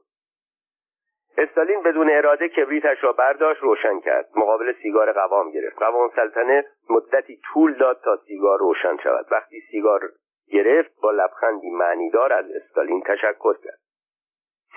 استالین 1.38 1.82
بدون 1.82 2.08
اراده 2.10 2.48
کبریتش 2.48 3.04
را 3.04 3.12
برداشت 3.12 3.62
روشن 3.62 4.00
کرد. 4.00 4.28
مقابل 4.36 4.72
سیگار 4.82 5.12
قوام 5.12 5.50
گرفت. 5.50 5.78
قوام 5.78 6.10
سلطنه 6.16 6.64
مدتی 6.90 7.40
طول 7.52 7.74
داد 7.74 8.00
تا 8.04 8.16
سیگار 8.16 8.58
روشن 8.58 8.96
شود. 8.96 9.26
وقتی 9.30 9.60
سیگار 9.70 10.00
گرفت 10.52 11.00
با 11.02 11.10
لبخندی 11.10 11.70
معنیدار 11.70 12.32
از 12.32 12.46
استالین 12.50 13.02
تشکر 13.06 13.54
کرد. 13.64 13.78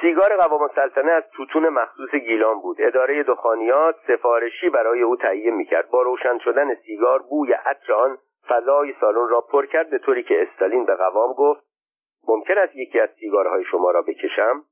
سیگار 0.01 0.37
قوام 0.37 0.61
السلطنه 0.61 1.11
از 1.11 1.23
توتون 1.35 1.69
مخصوص 1.69 2.15
گیلان 2.15 2.61
بود. 2.61 2.77
اداره 2.79 3.23
دخانیات 3.23 3.95
سفارشی 4.07 4.69
برای 4.69 5.01
او 5.01 5.15
تهیه 5.15 5.51
می‌کرد. 5.51 5.89
با 5.89 6.01
روشن 6.01 6.37
شدن 6.37 6.75
سیگار 6.75 7.21
بوی 7.21 7.53
عطر 7.53 7.93
آن 7.93 8.17
فضای 8.47 8.93
سالن 8.99 9.29
را 9.29 9.41
پر 9.41 9.65
کرد 9.65 9.89
به 9.89 9.97
طوری 9.97 10.23
که 10.23 10.41
استالین 10.41 10.85
به 10.85 10.95
قوام 10.95 11.33
گفت 11.33 11.63
ممکن 12.27 12.57
است 12.57 12.75
یکی 12.75 12.99
از 12.99 13.09
سیگارهای 13.19 13.63
شما 13.63 13.91
را 13.91 14.01
بکشم؟ 14.01 14.63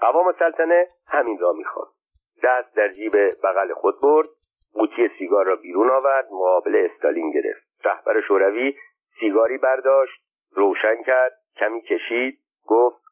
قوام 0.00 0.26
السلطنه 0.26 0.86
همین 1.12 1.38
را 1.38 1.52
می‌خواست. 1.52 1.96
دست 2.42 2.76
در 2.76 2.88
جیب 2.88 3.12
بغل 3.44 3.72
خود 3.72 4.00
برد 4.00 4.28
قوطی 4.74 5.10
سیگار 5.18 5.46
را 5.46 5.56
بیرون 5.56 5.90
آورد 5.90 6.26
مقابل 6.32 6.88
استالین 6.90 7.30
گرفت. 7.30 7.66
رهبر 7.84 8.20
شوروی 8.20 8.74
سیگاری 9.20 9.58
برداشت 9.58 10.22
روشن 10.52 11.02
کرد 11.02 11.32
کمی 11.56 11.80
کشید 11.80 12.38
گفت 12.66 13.02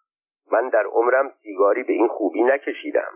من 0.52 0.68
در 0.68 0.84
عمرم 0.86 1.32
سیگاری 1.42 1.82
به 1.82 1.92
این 1.92 2.08
خوبی 2.08 2.42
نکشیدم. 2.42 3.12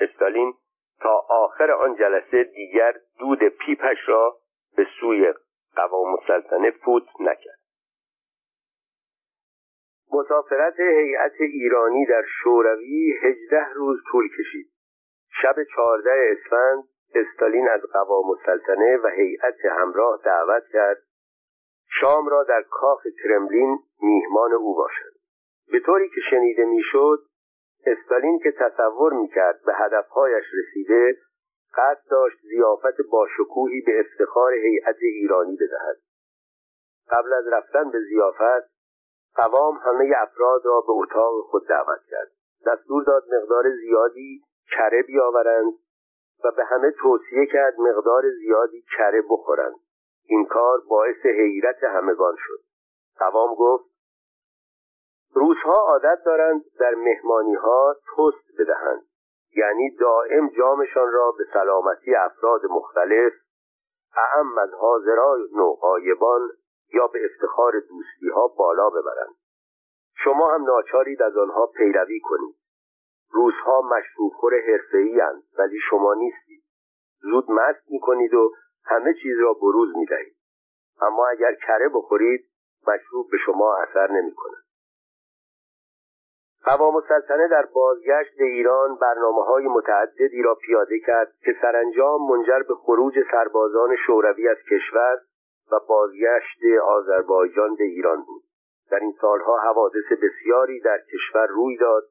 استالین 0.00 0.54
تا 1.00 1.26
آخر 1.28 1.70
آن 1.70 1.96
جلسه 1.96 2.44
دیگر 2.44 2.94
دود 3.18 3.48
پیپش 3.48 3.98
را 4.06 4.36
به 4.76 4.86
سوی 5.00 5.34
قوام 5.76 6.16
السلطنه 6.20 6.70
فوت 6.70 7.02
نکرد. 7.20 7.58
مسافرت 10.12 10.80
هیئت 10.80 11.40
ایرانی 11.40 12.06
در 12.06 12.22
شوروی 12.42 13.14
هجده 13.22 13.66
روز 13.74 13.98
طول 14.10 14.28
کشید. 14.28 14.70
شب 15.42 15.54
چهارده 15.74 16.10
اسفند 16.32 16.84
استالین 17.14 17.68
از 17.68 17.80
قوام 17.92 18.30
السلطنه 18.30 18.96
و 18.96 19.08
هیئت 19.08 19.64
همراه 19.64 20.20
دعوت 20.24 20.62
کرد 20.72 20.98
شام 22.00 22.28
را 22.28 22.44
در 22.44 22.62
کاخ 22.70 23.02
کرملین 23.22 23.78
میهمان 24.02 24.52
او 24.52 24.74
باشند 24.74 25.14
به 25.72 25.80
طوری 25.80 26.08
که 26.08 26.20
شنیده 26.30 26.64
می‌شد 26.64 27.18
استالین 27.86 28.38
که 28.38 28.52
تصور 28.52 29.12
می‌کرد 29.12 29.60
به 29.66 29.74
هدفهایش 29.74 30.44
رسیده 30.54 31.18
قصد 31.76 32.10
داشت 32.10 32.36
زیافت 32.42 33.00
باشکوهی 33.10 33.80
به 33.80 34.00
افتخار 34.00 34.52
هیئت 34.52 34.96
ایرانی 35.00 35.56
بدهد. 35.56 35.96
قبل 37.10 37.32
از 37.32 37.48
رفتن 37.48 37.90
به 37.90 37.98
زیافت 38.00 38.74
قوام 39.34 39.76
همه 39.76 40.12
افراد 40.16 40.66
را 40.66 40.80
به 40.80 40.92
اتاق 40.92 41.34
خود 41.50 41.68
دعوت 41.68 42.00
کرد. 42.10 42.30
دستور 42.66 43.04
داد 43.04 43.24
مقدار 43.34 43.64
زیادی 43.76 44.42
کره 44.70 45.02
بیاورند 45.02 45.72
و 46.44 46.50
به 46.56 46.64
همه 46.64 46.90
توصیه 46.90 47.46
کرد 47.46 47.80
مقدار 47.80 48.22
زیادی 48.30 48.84
کره 48.96 49.22
بخورند. 49.30 49.74
این 50.26 50.46
کار 50.46 50.80
باعث 50.88 51.26
حیرت 51.26 51.84
همگان 51.84 52.36
شد. 52.38 52.60
قوام 53.18 53.54
گفت 53.54 53.84
روزها 55.34 55.74
عادت 55.74 56.18
دارند 56.26 56.64
در 56.80 56.94
مهمانی 56.94 57.54
ها 57.54 57.96
توست 58.16 58.60
بدهند. 58.60 59.02
یعنی 59.56 59.96
دائم 59.96 60.48
جامشان 60.48 61.12
را 61.12 61.34
به 61.38 61.44
سلامتی 61.52 62.14
افراد 62.14 62.60
مختلف 62.70 63.32
اعم 64.16 64.58
از 64.58 64.70
حاضران 64.70 65.40
و 65.40 65.76
یا 66.94 67.06
به 67.06 67.24
افتخار 67.24 67.72
دوستی 67.72 68.28
ها 68.34 68.46
بالا 68.46 68.90
ببرند. 68.90 69.34
شما 70.24 70.54
هم 70.54 70.64
ناچارید 70.64 71.22
از 71.22 71.36
آنها 71.36 71.66
پیروی 71.66 72.20
کنید. 72.20 72.56
روزها 73.30 73.80
مشروبخور 73.80 74.54
حرفه‌ای 74.68 75.20
ولی 75.58 75.78
شما 75.90 76.14
نیستید. 76.14 76.64
زود 77.20 77.50
مست 77.50 77.90
می‌کنید 77.90 78.34
و 78.34 78.52
همه 78.84 79.14
چیز 79.22 79.38
را 79.40 79.52
بروز 79.52 79.96
می‌دهید. 79.96 80.36
اما 81.00 81.26
اگر 81.26 81.54
کره 81.54 81.88
بخورید 81.88 82.44
مشروب 82.88 83.30
به 83.30 83.36
شما 83.46 83.76
اثر 83.76 84.10
نمی‌کنه 84.12 84.56
قوام 86.64 86.96
السلطنه 86.96 87.48
در 87.48 87.66
بازگشت 87.74 88.36
به 88.38 88.44
ایران 88.44 88.94
برنامه 88.94 89.44
های 89.44 89.66
متعددی 89.66 90.42
را 90.42 90.54
پیاده 90.54 90.98
کرد 90.98 91.32
که 91.44 91.56
سرانجام 91.62 92.20
منجر 92.30 92.62
به 92.68 92.74
خروج 92.74 93.14
سربازان 93.30 93.96
شوروی 94.06 94.48
از 94.48 94.56
کشور 94.70 95.18
و 95.72 95.80
بازگشت 95.88 96.58
آذربایجان 96.84 97.74
به 97.76 97.84
ایران 97.84 98.22
بود. 98.22 98.42
در 98.90 98.98
این 99.00 99.14
سالها 99.20 99.58
حوادث 99.58 100.12
بسیاری 100.22 100.80
در 100.80 100.98
کشور 101.12 101.46
روی 101.46 101.76
داد 101.76 102.02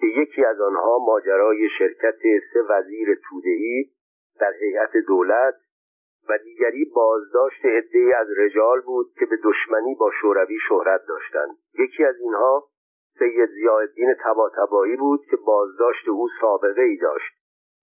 که 0.00 0.06
یکی 0.06 0.44
از 0.44 0.60
آنها 0.60 0.98
ماجرای 0.98 1.68
شرکت 1.78 2.18
سه 2.52 2.62
وزیر 2.68 3.20
توده‌ای 3.30 3.84
در 4.40 4.52
هیئت 4.60 4.96
دولت 5.06 5.54
و 6.28 6.38
دیگری 6.38 6.84
بازداشت 6.94 7.64
عدهای 7.64 8.12
از 8.12 8.26
رجال 8.38 8.80
بود 8.80 9.06
که 9.18 9.26
به 9.26 9.38
دشمنی 9.44 9.94
با 9.94 10.10
شوروی 10.20 10.58
شهرت 10.68 11.00
داشتند. 11.08 11.56
یکی 11.78 12.04
از 12.04 12.16
اینها 12.20 12.68
سید 13.18 13.50
زیادین 13.50 14.14
تباتبایی 14.24 14.96
بود 14.96 15.20
که 15.30 15.36
بازداشت 15.36 16.08
او 16.08 16.28
سابقه 16.40 16.82
ای 16.82 16.96
داشت 16.96 17.34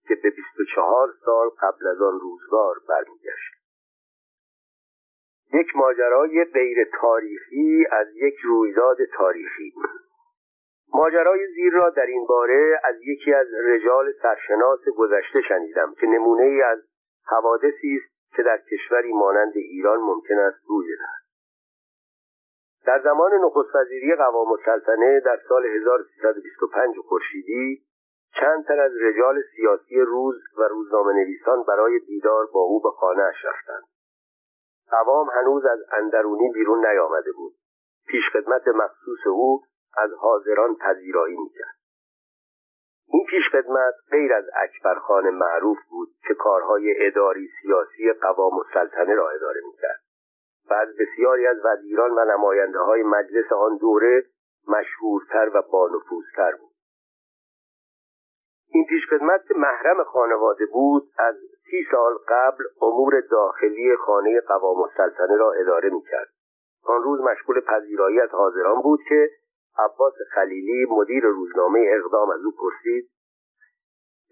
که 0.08 0.14
به 0.14 0.30
24 0.30 1.08
سال 1.24 1.48
قبل 1.62 1.86
از 1.86 2.02
آن 2.02 2.20
روزگار 2.20 2.76
برمیگشت. 2.88 3.56
یک 5.52 5.76
ماجرای 5.76 6.44
غیر 6.44 6.88
تاریخی 7.00 7.86
از 7.90 8.06
یک 8.16 8.34
رویداد 8.44 8.96
تاریخی. 9.04 9.74
ماجرای 10.94 11.46
زیر 11.46 11.72
را 11.72 11.90
در 11.90 12.06
این 12.06 12.26
باره 12.26 12.80
از 12.84 12.96
یکی 13.02 13.34
از 13.34 13.46
رجال 13.64 14.12
سرشناس 14.22 14.80
گذشته 14.96 15.40
شنیدم 15.48 15.94
که 16.00 16.06
نمونه 16.06 16.42
ای 16.42 16.62
از 16.62 16.78
حوادثی 17.26 18.00
است 18.02 18.15
که 18.36 18.42
در 18.42 18.58
کشوری 18.58 19.12
مانند 19.12 19.52
ایران 19.56 19.98
ممکن 19.98 20.38
است 20.38 20.58
روی 20.68 20.88
دهد. 20.96 21.26
در 22.86 23.02
زمان 23.02 23.34
نخست 23.34 23.74
وزیری 23.74 24.14
قوام 24.14 24.52
السلطنه 24.52 25.20
در 25.20 25.40
سال 25.48 25.66
1325 25.66 26.96
خورشیدی 26.98 27.86
چند 28.40 28.64
تن 28.64 28.78
از 28.80 28.92
رجال 29.02 29.42
سیاسی 29.56 30.00
روز 30.00 30.34
و 30.58 30.62
روزنامه 30.62 31.12
نویسان 31.12 31.62
برای 31.62 31.98
دیدار 31.98 32.46
با 32.54 32.60
او 32.60 32.80
به 32.82 32.90
خانهاش 32.90 33.44
رفتند. 33.44 33.84
قوام 34.90 35.28
هنوز 35.30 35.64
از 35.64 35.78
اندرونی 35.92 36.52
بیرون 36.54 36.86
نیامده 36.86 37.32
بود. 37.32 37.54
پیشخدمت 38.08 38.68
مخصوص 38.68 39.26
او 39.26 39.62
از 39.96 40.10
حاضران 40.12 40.74
پذیرایی 40.74 41.36
می‌کرد. 41.36 41.75
این 43.08 43.26
پیشخدمت 43.30 43.94
غیر 44.10 44.32
از 44.34 44.44
اکبرخان 44.54 45.30
معروف 45.30 45.78
بود 45.90 46.08
که 46.28 46.34
کارهای 46.34 47.06
اداری 47.06 47.48
سیاسی 47.62 48.12
قوام 48.12 48.52
السلطنه 48.58 49.14
را 49.14 49.30
اداره 49.30 49.60
می‌کرد. 49.66 50.00
و 50.70 50.74
از 50.74 50.88
بسیاری 50.96 51.46
از 51.46 51.56
وزیران 51.64 52.10
و 52.10 52.24
نماینده 52.24 52.78
های 52.78 53.02
مجلس 53.02 53.52
آن 53.52 53.76
دوره 53.76 54.24
مشهورتر 54.68 55.50
و 55.54 55.62
بانفوذتر 55.62 56.52
بود. 56.52 56.70
این 58.68 58.86
پیشخدمت 58.88 59.46
که 59.48 59.54
محرم 59.54 60.04
خانواده 60.04 60.66
بود 60.66 61.02
از 61.18 61.36
سی 61.70 61.86
سال 61.90 62.14
قبل 62.28 62.64
امور 62.82 63.20
داخلی 63.20 63.96
خانه 63.96 64.40
قوام 64.40 64.82
السلطنه 64.82 65.36
را 65.36 65.52
اداره 65.52 65.90
می‌کرد. 65.90 66.28
آن 66.84 67.02
روز 67.02 67.20
مشغول 67.20 67.60
پذیرایی 67.60 68.20
از 68.20 68.30
حاضران 68.30 68.82
بود 68.82 69.00
که 69.08 69.30
عباس 69.78 70.14
خلیلی 70.34 70.86
مدیر 70.90 71.24
روزنامه 71.24 71.86
اقدام 71.88 72.30
از 72.30 72.40
او 72.44 72.52
پرسید 72.60 73.10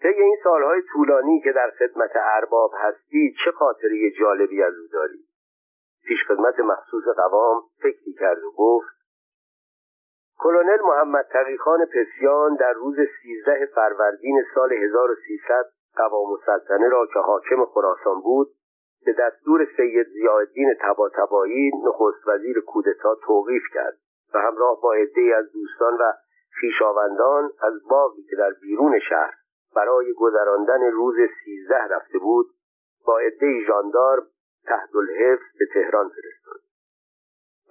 طی 0.02 0.08
این 0.08 0.36
سالهای 0.44 0.82
طولانی 0.92 1.40
که 1.40 1.52
در 1.52 1.70
خدمت 1.78 2.10
ارباب 2.14 2.70
هستی 2.74 3.34
چه 3.44 3.50
خاطری 3.50 4.10
جالبی 4.20 4.62
از 4.62 4.74
او 4.74 4.86
داری؟ 4.92 5.24
پیشخدمت 6.06 6.60
مخصوص 6.60 7.04
قوام 7.16 7.62
فکری 7.82 8.12
کرد 8.12 8.44
و 8.44 8.50
گفت 8.56 8.94
کلونل 10.38 10.80
محمد 10.82 11.26
تقیخان 11.32 11.86
پسیان 11.86 12.54
در 12.54 12.72
روز 12.72 12.96
سیزده 13.22 13.66
فروردین 13.74 14.44
سال 14.54 14.72
1300 14.72 15.72
قوام 15.96 16.32
السلطنه 16.32 16.88
را 16.88 17.06
که 17.06 17.18
حاکم 17.18 17.64
خراسان 17.64 18.20
بود 18.20 18.48
به 19.06 19.12
دستور 19.12 19.68
سید 19.76 20.06
زیادین 20.08 20.74
تباتبایی 20.80 21.70
نخست 21.84 22.28
وزیر 22.28 22.60
کودتا 22.60 23.14
توقیف 23.14 23.62
کرد. 23.74 23.98
و 24.34 24.38
همراه 24.38 24.80
با 24.82 24.92
عدهای 24.92 25.32
از 25.32 25.52
دوستان 25.52 25.94
و 25.94 26.12
خویشاوندان 26.60 27.50
از 27.62 27.72
باغی 27.90 28.22
که 28.22 28.36
در 28.36 28.50
بیرون 28.62 28.98
شهر 29.08 29.34
برای 29.76 30.12
گذراندن 30.12 30.90
روز 30.90 31.16
سیزده 31.44 31.88
رفته 31.88 32.18
بود 32.18 32.46
با 33.06 33.18
عدهای 33.18 33.64
ژاندارم 33.66 34.26
تحت 34.66 34.96
الحفظ 34.96 35.58
به 35.58 35.66
تهران 35.74 36.08
فرستاد. 36.08 36.60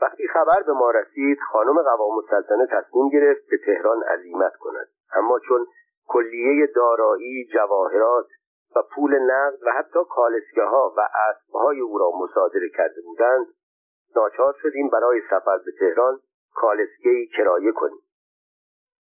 وقتی 0.02 0.28
خبر 0.28 0.64
به 0.66 0.74
ما 0.74 0.92
رسید 0.92 1.38
خانم 1.52 1.82
قوام 1.82 2.18
السلطنه 2.18 2.68
تصمیم 2.68 3.10
گرفت 3.10 3.50
به 3.50 3.58
تهران 3.66 4.04
عزیمت 4.04 4.56
کند. 4.56 4.88
اما 5.16 5.40
چون 5.40 5.68
کلیه 6.08 6.68
دارایی 6.76 7.48
جواهرات 7.54 8.28
و 8.76 8.82
پول 8.96 9.20
نقد 9.20 9.64
و 9.66 9.72
حتی 9.72 10.00
کالسکه 10.10 10.64
ها 10.64 10.94
و 10.98 11.02
اسبهای 11.30 11.80
او 11.80 11.98
را 11.98 12.12
مصادره 12.22 12.70
کرده 12.70 13.02
بودند 13.02 13.46
ناچار 14.16 14.56
شدیم 14.62 14.90
برای 14.90 15.22
سفر 15.30 15.58
به 15.66 15.72
تهران 15.80 16.20
کالسکه 16.56 17.26
کرایه 17.38 17.72
کنیم. 17.72 18.02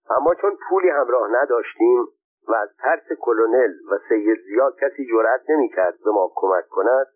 اما 0.09 0.35
چون 0.35 0.57
پولی 0.69 0.89
همراه 0.89 1.29
نداشتیم 1.31 2.07
و 2.47 2.53
از 2.53 2.69
ترس 2.77 3.17
کلونل 3.19 3.73
و 3.91 3.99
سید 4.09 4.39
زیا 4.45 4.71
کسی 4.81 5.05
جرأت 5.05 5.49
نمی‌کرد 5.49 5.93
به 6.05 6.11
ما 6.11 6.31
کمک 6.35 6.67
کند 6.69 7.07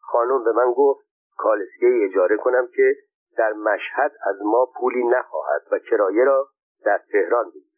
خانم 0.00 0.44
به 0.44 0.52
من 0.52 0.72
گفت 0.76 1.06
کالسکه 1.36 2.00
اجاره 2.04 2.36
کنم 2.36 2.68
که 2.76 2.96
در 3.36 3.52
مشهد 3.52 4.12
از 4.26 4.36
ما 4.42 4.68
پولی 4.80 5.04
نخواهد 5.04 5.62
و 5.72 5.78
کرایه 5.78 6.24
را 6.24 6.48
در 6.84 7.00
تهران 7.12 7.50
بگیرد 7.50 7.70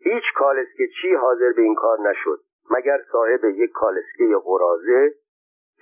هیچ 0.00 0.24
کالسکه 0.36 0.88
چی 1.02 1.14
حاضر 1.14 1.52
به 1.52 1.62
این 1.62 1.74
کار 1.74 1.98
نشد 2.10 2.40
مگر 2.70 3.00
صاحب 3.12 3.44
یک 3.44 3.70
کالسکه 3.70 4.36
قرازه 4.44 5.14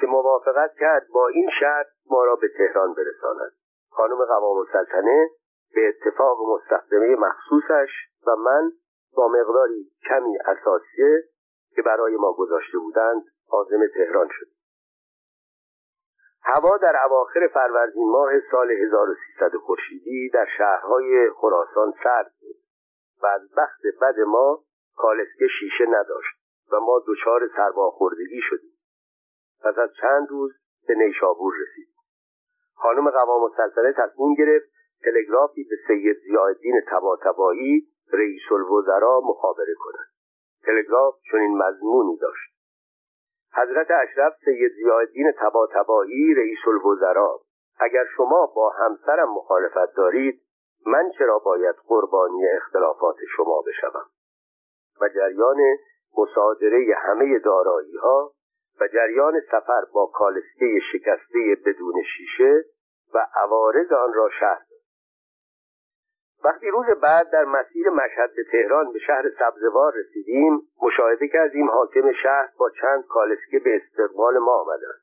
که 0.00 0.06
موافقت 0.06 0.74
کرد 0.80 1.06
با 1.14 1.28
این 1.28 1.50
شرط 1.60 1.86
ما 2.10 2.24
را 2.24 2.36
به 2.36 2.48
تهران 2.48 2.94
برساند. 2.94 3.52
خانم 3.96 4.24
قوام 4.24 4.59
السلطنه 4.59 5.30
به 5.74 5.88
اتفاق 5.88 6.38
مستخدمه 6.54 7.16
مخصوصش 7.16 7.90
و 8.26 8.37
من 8.37 8.72
با 9.16 9.28
مقداری 9.28 9.90
کمی 10.09 10.38
اساسیه 10.44 11.24
که 11.74 11.82
برای 11.82 12.16
ما 12.16 12.32
گذاشته 12.32 12.78
بودند 12.78 13.22
عازم 13.50 13.87
تهران 13.94 14.28
شد 14.30 14.46
هوا 16.42 16.76
در 16.76 17.04
اواخر 17.04 17.48
فروردین 17.54 18.11
ماه 18.11 18.30
سال 18.50 18.70
1300 18.70 19.56
خورشیدی 19.56 20.30
در 20.30 20.46
شهرهای 20.59 21.30
خراسان 21.30 21.92
سرد 22.04 22.32
بود 22.40 22.56
و 23.22 23.26
از 23.26 23.40
بخت 23.56 23.80
بد 24.02 24.20
ما 24.20 24.62
کالسکه 24.96 25.46
شیشه 25.61 25.85
نداشت 25.88 26.37
و 26.72 26.80
ما 26.80 27.02
دچار 27.09 27.50
سرماخوردگی 27.56 28.40
شدیم. 28.50 28.76
پس 29.61 29.78
از 29.78 29.90
چند 30.00 30.26
روز 30.30 30.52
به 30.88 30.94
نیشابور 30.94 31.54
رسید 31.61 31.95
خانم 32.76 33.10
قوام 33.10 33.42
السلطنه 33.42 33.92
تصمیم 33.92 34.34
گرفت 34.34 34.66
تلگرافی 35.04 35.64
به 35.64 35.76
سید 35.86 36.16
زیادین 36.18 36.80
تباتبایی 36.90 37.88
رئیس 38.12 38.52
الوزراء 38.52 39.20
مخابره 39.20 39.74
کند. 39.78 40.06
تلگراف 40.64 41.14
چنین 41.32 41.58
مضمونی 41.58 42.16
داشت. 42.16 42.56
حضرت 43.54 43.86
اشرف 43.90 44.32
سید 44.44 44.72
زیادین 44.72 45.32
تباتبایی 45.38 46.34
رئیس 46.34 46.58
الوزراء 46.66 47.36
اگر 47.78 48.04
شما 48.16 48.52
با 48.56 48.70
همسرم 48.70 49.28
مخالفت 49.28 49.96
دارید 49.96 50.42
من 50.86 51.10
چرا 51.18 51.38
باید 51.38 51.74
قربانی 51.88 52.48
اختلافات 52.48 53.16
شما 53.36 53.62
بشوم؟ 53.66 54.06
و 55.00 55.08
جریان 55.08 55.56
مصادره 56.18 56.94
همه 56.96 57.38
دارایی 57.38 57.96
ها 57.96 58.32
و 58.80 58.88
جریان 58.88 59.40
سفر 59.40 59.84
با 59.92 60.06
کالسکه 60.06 60.78
شکسته 60.92 61.56
بدون 61.66 62.02
شیشه 62.16 62.64
و 63.14 63.26
عوارض 63.34 63.92
آن 63.92 64.14
را 64.14 64.30
شهر 64.40 64.62
وقتی 66.44 66.70
روز 66.70 66.86
بعد 67.02 67.30
در 67.30 67.44
مسیر 67.44 67.90
مشهد 67.90 68.30
به 68.36 68.44
تهران 68.52 68.92
به 68.92 68.98
شهر 68.98 69.24
سبزوار 69.38 69.92
رسیدیم 69.96 70.60
مشاهده 70.82 71.28
کردیم 71.28 71.70
حاکم 71.70 72.12
شهر 72.12 72.48
با 72.58 72.70
چند 72.70 73.06
کالسکه 73.06 73.58
به 73.58 73.76
استقبال 73.76 74.38
ما 74.38 74.52
آمدند. 74.52 75.00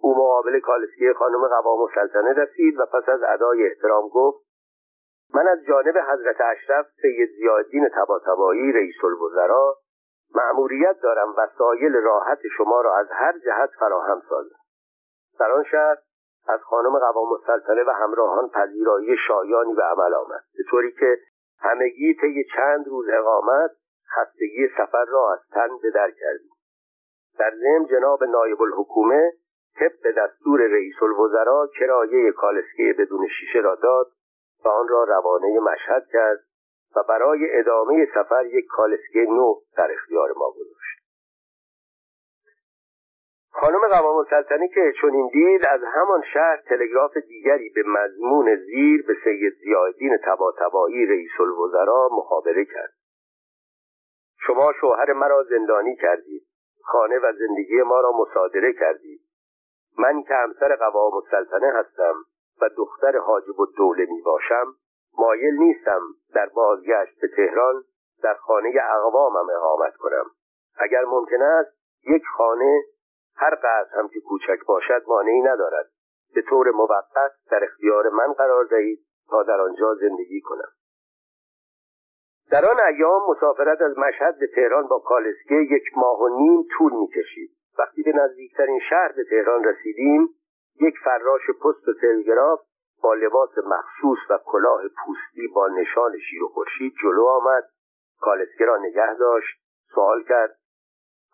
او 0.00 0.14
مقابل 0.16 0.60
کالسکه 0.60 1.14
خانم 1.18 1.48
قوام 1.48 1.80
السلطنه 1.80 2.32
رسید 2.32 2.78
و 2.78 2.86
پس 2.86 3.08
از 3.08 3.20
ادای 3.22 3.66
احترام 3.66 4.08
گفت 4.08 4.46
من 5.34 5.48
از 5.48 5.58
جانب 5.68 5.98
حضرت 5.98 6.40
اشرف 6.40 6.86
سید 7.02 7.30
زیادین 7.36 7.88
تباتبایی 7.88 8.72
رئیس 8.72 9.04
الوزراء 9.04 9.74
مأموریت 10.34 10.96
دارم 11.02 11.34
وسایل 11.36 11.92
راحت 11.92 12.38
شما 12.56 12.80
را 12.80 12.96
از 12.96 13.06
هر 13.10 13.38
جهت 13.38 13.70
فراهم 13.78 14.22
سازم. 14.28 14.56
در 15.40 15.52
آن 15.52 15.64
شهر 15.64 15.96
از 16.48 16.60
خانم 16.60 16.98
قوام 16.98 17.32
السلطنه 17.32 17.84
و 17.84 17.90
همراهان 17.90 18.48
پذیرایی 18.48 19.16
شایانی 19.28 19.74
به 19.74 19.82
عمل 19.82 20.14
آمد 20.14 20.44
به 20.56 20.62
طوری 20.70 20.92
که 20.92 21.18
همگی 21.58 22.14
طی 22.14 22.44
چند 22.56 22.88
روز 22.88 23.06
اقامت 23.12 23.70
خستگی 24.16 24.68
سفر 24.78 25.04
را 25.04 25.32
از 25.32 25.38
تن 25.52 25.68
به 25.82 25.90
در 25.90 26.10
کردیم. 26.10 26.50
در 27.38 27.50
ضمن 27.50 27.86
جناب 27.86 28.24
نایب 28.24 28.62
الحکومه 28.62 29.32
طبق 29.80 30.14
دستور 30.16 30.60
رئیس 30.60 31.02
الوزراء 31.02 31.66
کرایه 31.66 32.32
کالسکه 32.32 32.94
بدون 32.98 33.28
شیشه 33.28 33.58
را 33.58 33.74
داد 33.74 34.06
و 34.64 34.68
آن 34.68 34.88
را 34.88 35.04
روانه 35.04 35.60
مشهد 35.60 36.06
کرد 36.12 36.38
و 36.96 37.02
برای 37.08 37.58
ادامه 37.58 38.08
سفر 38.14 38.46
یک 38.46 38.66
کالسکه 38.66 39.26
نو 39.28 39.54
در 39.76 39.92
اختیار 39.92 40.32
ما 40.36 40.50
گذاشت. 40.50 41.00
خانم 43.50 43.88
قوام 43.88 44.16
السلطنه 44.16 44.68
که 44.68 44.92
چنین 45.02 45.28
دید 45.32 45.66
از 45.66 45.80
همان 45.94 46.22
شهر 46.32 46.56
تلگراف 46.56 47.16
دیگری 47.16 47.68
به 47.74 47.82
مضمون 47.86 48.56
زیر 48.56 49.06
به 49.06 49.14
سید 49.24 49.54
زیادین 49.64 50.18
تباتبایی 50.24 51.06
رئیس 51.06 51.40
الوزراء 51.40 52.08
مخابره 52.12 52.64
کرد. 52.64 52.92
شما 54.46 54.72
شوهر 54.80 55.12
مرا 55.12 55.42
زندانی 55.42 55.96
کردید. 55.96 56.42
خانه 56.82 57.18
و 57.18 57.32
زندگی 57.32 57.82
ما 57.82 58.00
را 58.00 58.12
مصادره 58.12 58.72
کردید. 58.72 59.20
من 59.98 60.22
که 60.22 60.34
همسر 60.34 60.76
قوام 60.76 61.12
السلطنه 61.14 61.72
هستم 61.72 62.14
و 62.60 62.68
دختر 62.76 63.18
حاجب 63.18 63.60
الدوله 63.60 64.06
می 64.10 64.22
باشم 64.22 64.74
مایل 65.18 65.54
نیستم 65.54 66.00
در 66.34 66.46
بازگشت 66.46 67.20
به 67.20 67.28
تهران 67.36 67.84
در 68.22 68.34
خانه 68.34 68.72
اقوامم 68.90 69.50
اقامت 69.50 69.96
کنم. 69.96 70.24
اگر 70.78 71.04
ممکن 71.04 71.42
است 71.42 71.70
یک 72.06 72.22
خانه 72.36 72.82
هر 73.36 73.54
قدر 73.54 73.88
هم 73.98 74.08
که 74.08 74.20
کوچک 74.20 74.66
باشد 74.66 75.02
مانعی 75.06 75.40
ندارد. 75.40 75.86
به 76.34 76.42
طور 76.42 76.70
موقت 76.70 77.32
در 77.50 77.64
اختیار 77.64 78.08
من 78.08 78.32
قرار 78.32 78.64
دهید 78.64 79.00
تا 79.30 79.42
در 79.42 79.60
آنجا 79.60 79.94
زندگی 79.94 80.40
کنم. 80.40 80.68
در 82.50 82.66
آن 82.66 82.80
ایام 82.80 83.22
مسافرت 83.30 83.80
از 83.80 83.98
مشهد 83.98 84.38
به 84.38 84.46
تهران 84.54 84.86
با 84.86 84.98
کالسکه 84.98 85.54
یک 85.54 85.84
ماه 85.96 86.20
و 86.20 86.28
نیم 86.38 86.66
طول 86.78 86.92
می‌کشید. 86.92 87.50
وقتی 87.78 88.02
به 88.02 88.12
نزدیکترین 88.12 88.80
شهر 88.90 89.12
به 89.12 89.24
تهران 89.24 89.64
رسیدیم 89.64 90.28
یک 90.80 90.94
فراش 91.04 91.50
پست 91.50 91.88
و 91.88 91.92
تلگراف 92.00 92.60
با 93.02 93.14
لباس 93.14 93.58
مخصوص 93.58 94.18
و 94.30 94.38
کلاه 94.44 94.82
پوستی 94.82 95.48
با 95.54 95.68
نشان 95.68 96.18
شیر 96.30 96.42
و 96.44 96.48
خورشید 96.48 96.94
جلو 97.02 97.26
آمد. 97.26 97.64
کالسکه 98.20 98.64
را 98.64 98.76
نگه 98.76 99.14
داشت. 99.14 99.60
سوال 99.94 100.22
کرد 100.22 100.56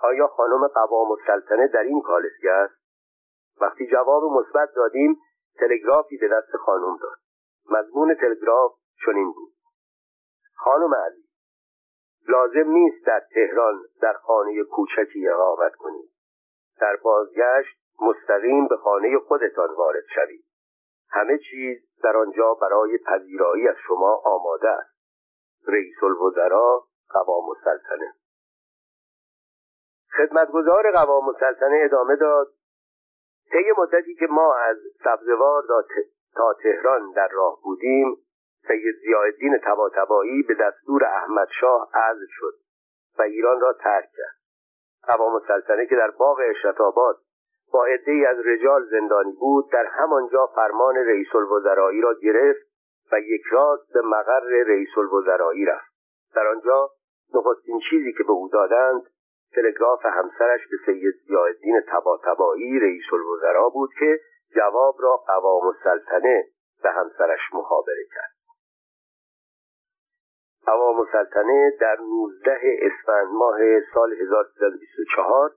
آیا 0.00 0.26
خانم 0.26 0.66
قوام 0.66 1.11
السلطنه 1.11 1.68
در 1.68 1.83
این 1.83 2.02
کالسکه 2.02 2.50
است؟ 2.50 2.74
وقتی 3.61 3.87
جواب 3.87 4.22
مثبت 4.24 4.68
دادیم 4.76 5.16
تلگرافی 5.59 6.16
به 6.16 6.29
دست 6.29 6.57
خانم 6.57 6.96
داد. 6.96 7.18
مضمون 7.70 8.14
تلگراف 8.14 8.72
چنین 9.07 9.33
بود. 9.33 9.52
خانم 10.55 10.94
علی 10.94 11.26
لازم 12.29 12.70
نیست 12.70 13.07
در 13.07 13.22
تهران 13.35 13.85
در 14.02 14.12
خانه 14.12 14.64
کوچکی 14.64 15.29
اقامت 15.29 15.74
کنید 15.74 16.11
در 16.81 16.96
بازگشت 16.96 17.79
مستقیم 18.00 18.66
به 18.68 18.76
خانه 18.76 19.18
خودتان 19.18 19.74
وارد 19.74 20.05
شوید 20.14 20.44
همه 21.11 21.38
چیز 21.38 21.79
در 22.03 22.16
آنجا 22.16 22.55
برای 22.55 22.99
پذیرایی 22.99 23.69
از 23.69 23.77
شما 23.88 24.23
آماده 24.25 24.69
است. 24.69 24.97
رئیس 25.69 26.03
الوزراء 26.03 26.81
قوام 27.09 27.45
السلطنه. 27.49 28.12
خدمتگزار 30.16 30.92
قوام 30.92 31.29
السلطنه 31.29 31.81
ادامه 31.85 32.16
داد. 32.16 32.49
طی 33.53 33.73
مدتی 33.79 34.14
که 34.14 34.27
ما 34.31 34.55
از 34.55 34.77
سبزوار 35.05 35.62
تا 36.35 36.55
تهران 36.62 37.12
در 37.12 37.29
راه 37.29 37.59
بودیم 37.62 38.16
سید 38.69 38.95
زیادین 39.01 39.59
تباتبایی 39.64 40.42
به 40.42 40.55
دستور 40.55 41.05
احمد 41.05 41.49
شاه 41.61 41.90
عزل 41.95 42.27
شد 42.29 42.55
و 43.19 43.23
ایران 43.23 43.61
را 43.61 43.73
ترک 43.73 44.11
کرد. 44.16 44.37
قوام 45.03 45.35
السلطنه 45.35 45.87
که 45.87 45.97
در 45.97 46.11
باغ 46.11 46.40
اشرت 46.51 46.81
آباد 46.81 47.16
با 47.72 47.85
عدهای 47.85 48.26
از 48.26 48.37
رجال 48.46 48.87
زندانی 48.90 49.33
بود 49.33 49.70
در 49.72 49.87
همانجا 49.87 50.46
فرمان 50.46 50.96
رئیس 50.96 51.35
الوزرایی 51.35 52.00
را 52.00 52.14
گرفت 52.22 52.66
و 53.12 53.20
یک 53.20 53.42
راست 53.50 53.92
به 53.92 54.00
مقر 54.00 54.64
رئیس 54.66 54.98
الوزرایی 54.98 55.64
رفت. 55.64 55.92
در 56.35 56.46
آنجا 56.46 56.90
نخستین 57.35 57.81
چیزی 57.90 58.12
که 58.12 58.24
به 58.24 58.33
او 58.33 58.48
دادند 58.48 59.02
تلگراف 59.55 60.07
همسرش 60.07 60.61
به 60.70 60.76
سید 60.87 61.14
زیادین 61.26 61.81
تباتبایی 61.88 62.81
رئیس 62.81 63.12
الوزرا 63.12 63.68
بود 63.68 63.90
که 63.98 64.20
جواب 64.55 64.96
را 64.98 65.16
قوام 65.16 65.66
السلطنه 65.66 66.44
به 66.83 66.90
همسرش 66.90 67.40
مخابره 67.52 68.05
کرد. 68.14 68.37
قوام 70.66 71.00
السلطنه 71.00 71.72
در 71.81 71.96
19 72.00 72.59
اسفند 72.83 73.29
ماه 73.33 73.59
سال 73.94 74.12
1324 74.12 75.50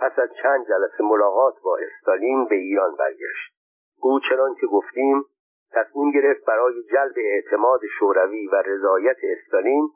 پس 0.00 0.18
از 0.18 0.28
چند 0.42 0.66
جلسه 0.68 1.04
ملاقات 1.04 1.54
با 1.64 1.78
استالین 1.78 2.44
به 2.44 2.54
ایران 2.54 2.96
برگشت. 2.96 3.52
او 4.00 4.20
چنان 4.20 4.54
که 4.54 4.66
گفتیم 4.66 5.24
تصمیم 5.72 6.10
گرفت 6.10 6.44
برای 6.44 6.82
جلب 6.82 7.14
اعتماد 7.16 7.80
شوروی 7.98 8.46
و 8.46 8.54
رضایت 8.54 9.16
استالین 9.22 9.88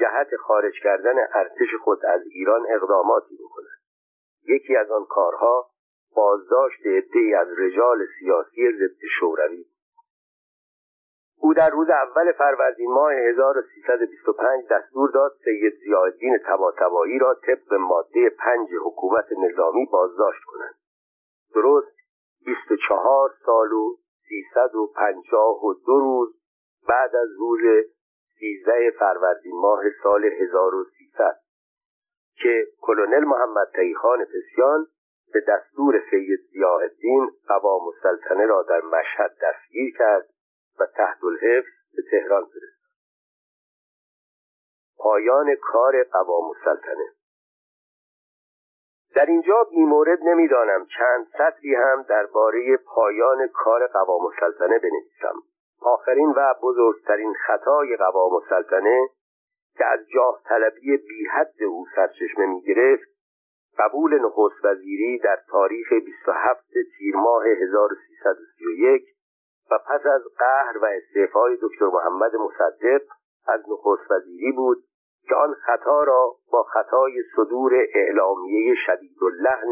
جهت 0.00 0.36
خارج 0.36 0.74
کردن 0.82 1.14
ارتش 1.34 1.74
خود 1.84 2.06
از 2.06 2.20
ایران 2.34 2.66
اقداماتی 2.70 3.36
بکند. 3.36 3.80
یکی 4.48 4.76
از 4.76 4.90
آن 4.90 5.04
کارها 5.04 5.66
بازداشت 6.14 6.86
عدهای 6.86 7.34
از 7.34 7.48
رجال 7.58 8.06
سیاسی 8.18 8.72
ضد 8.72 9.06
شوروی 9.20 9.64
او 11.42 11.54
در 11.54 11.70
روز 11.70 11.90
اول 11.90 12.32
فروردین 12.32 12.90
ماه 12.90 13.12
1325 13.12 14.66
دستور 14.70 15.10
داد 15.10 15.32
سید 15.44 15.74
زیادین 15.84 16.38
تباتبایی 16.46 17.18
را 17.18 17.34
طبق 17.34 17.74
ماده 17.74 18.30
پنج 18.30 18.68
حکومت 18.84 19.26
نظامی 19.38 19.86
بازداشت 19.92 20.44
کنند. 20.44 20.74
درست 21.54 21.96
24 22.46 23.30
سال 23.46 23.72
و 23.72 23.96
352 24.28 26.00
روز 26.00 26.34
بعد 26.88 27.16
از 27.16 27.28
روز 27.38 27.60
13 28.40 28.90
فروردین 28.98 29.60
ماه 29.60 29.82
سال 30.02 30.24
1300 30.24 31.40
که 32.42 32.66
کلونل 32.80 33.24
محمد 33.24 33.68
تایخان 33.74 34.24
پسیان 34.24 34.86
به 35.32 35.40
دستور 35.48 36.02
سید 36.10 36.40
زیادین 36.52 37.30
قوام 37.48 37.82
السلطنه 37.88 38.46
را 38.46 38.62
در 38.62 38.80
مشهد 38.80 39.36
دستگیر 39.42 39.96
کرد 39.98 40.29
و 40.80 40.86
تحت 40.86 41.24
الحفظ 41.24 41.72
به 41.96 42.02
تهران 42.10 42.44
فرستاد. 42.44 42.90
پایان 44.98 45.54
کار 45.62 46.02
قوام 46.02 46.50
السلطنه. 46.50 47.08
در 49.14 49.26
اینجا 49.26 49.64
بیمورد 49.70 50.18
نمی‌دانم 50.22 50.86
چند 50.98 51.26
سطری 51.38 51.74
هم 51.74 52.02
درباره 52.02 52.76
پایان 52.76 53.48
کار 53.48 53.86
قوام 53.86 54.26
السلطنه 54.26 54.78
بنویسم. 54.78 55.42
آخرین 55.80 56.30
و 56.36 56.54
بزرگترین 56.62 57.34
خطای 57.46 57.96
قوام 57.96 58.34
السلطنه 58.34 59.08
که 59.76 59.86
از 59.86 60.00
جاه 60.14 60.42
طلبی 60.44 60.96
بی 60.96 61.26
حد 61.26 61.62
او 61.62 61.86
سرچشمه 61.96 62.46
می 62.46 62.62
گرفت 62.62 63.10
قبول 63.78 64.18
نخست 64.24 64.64
وزیری 64.64 65.18
در 65.18 65.38
تاریخ 65.48 65.92
27 65.92 66.66
تیر 66.98 67.16
ماه 67.16 67.46
1331 67.46 69.09
و 69.70 69.78
پس 69.78 70.06
از 70.06 70.22
قهر 70.38 70.78
و 70.78 70.84
استعفای 70.84 71.58
دکتر 71.62 71.86
محمد 71.86 72.36
مصدق 72.36 73.02
از 73.46 73.60
نخست 73.68 74.10
وزیری 74.10 74.52
بود 74.52 74.84
که 75.28 75.34
آن 75.34 75.54
خطا 75.54 76.02
را 76.02 76.34
با 76.52 76.62
خطای 76.62 77.22
صدور 77.36 77.72
اعلامیه 77.94 78.74
شدید 78.86 79.16
اللحن 79.22 79.70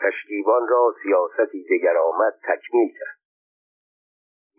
پشتیبان 0.00 0.68
را 0.68 0.94
سیاستی 1.02 1.64
دیگر 1.68 1.96
آمد 1.96 2.32
تکمیل 2.32 2.88
کرد. 2.98 3.18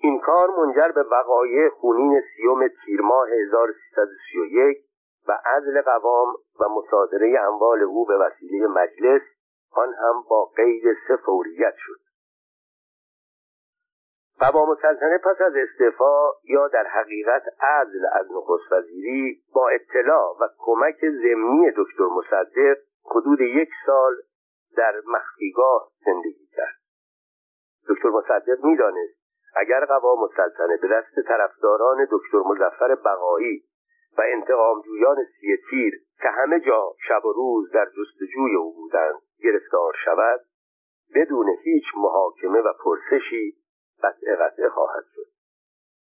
این 0.02 0.20
کار 0.20 0.50
منجر 0.50 0.92
به 0.92 1.04
وقایع 1.04 1.70
خونین 1.70 2.22
سیوم 2.36 2.68
تیر 2.68 3.02
ماه 3.02 3.28
1331 3.30 4.78
و 5.28 5.40
عزل 5.46 5.82
قوام 5.82 6.34
و 6.60 6.70
مصادره 6.70 7.40
اموال 7.40 7.82
او 7.82 8.06
به 8.06 8.18
وسیله 8.18 8.68
مجلس 8.68 9.22
آن 9.72 9.94
هم 9.94 10.24
با 10.30 10.46
قید 10.46 10.84
سه 11.08 11.18
شد. 11.78 12.09
قوام 14.40 14.70
السلطنه 14.70 15.18
پس 15.18 15.42
از 15.42 15.54
استعفا 15.56 16.32
یا 16.44 16.68
در 16.68 16.88
حقیقت 16.88 17.44
عزل 17.62 18.06
از 18.12 18.26
نخست 18.32 18.72
وزیری 18.72 19.42
با 19.54 19.70
اطلاع 19.70 20.38
و 20.42 20.48
کمک 20.58 21.00
ضمنی 21.02 21.72
دکتر 21.78 22.06
مصدق 22.06 22.78
حدود 23.06 23.42
یک 23.42 23.70
سال 23.86 24.14
در 24.78 24.94
مخفیگاه 25.08 25.90
زندگی 26.06 26.48
کرد. 26.56 26.76
دکتر 27.90 28.10
مصدق 28.10 28.64
می‌دانست 28.64 29.20
اگر 29.56 29.86
قوام 29.86 30.24
السلطنه 30.24 30.78
به 30.78 30.88
دست 30.88 31.28
طرفداران 31.28 32.08
دکتر 32.12 32.38
مزفر 32.46 32.96
بقایی 32.96 33.64
و 34.18 34.22
انتقامجویان 34.26 35.18
سی 35.42 35.58
تیر 35.70 35.94
که 36.22 36.30
همه 36.30 36.60
جا 36.60 36.94
شب 37.08 37.26
و 37.26 37.34
روز 37.34 37.72
در 37.72 37.86
جستجوی 37.86 38.56
او 38.56 38.76
بودند 38.76 39.16
گرفتار 39.44 39.94
شود 40.06 40.40
بدون 41.16 41.50
هیچ 41.64 41.84
محاکمه 41.98 42.60
و 42.60 42.74
پرسشی 42.84 43.59
قطع 44.04 44.36
قطعه 44.36 44.70
خواهد 44.70 45.04
شد. 45.16 45.26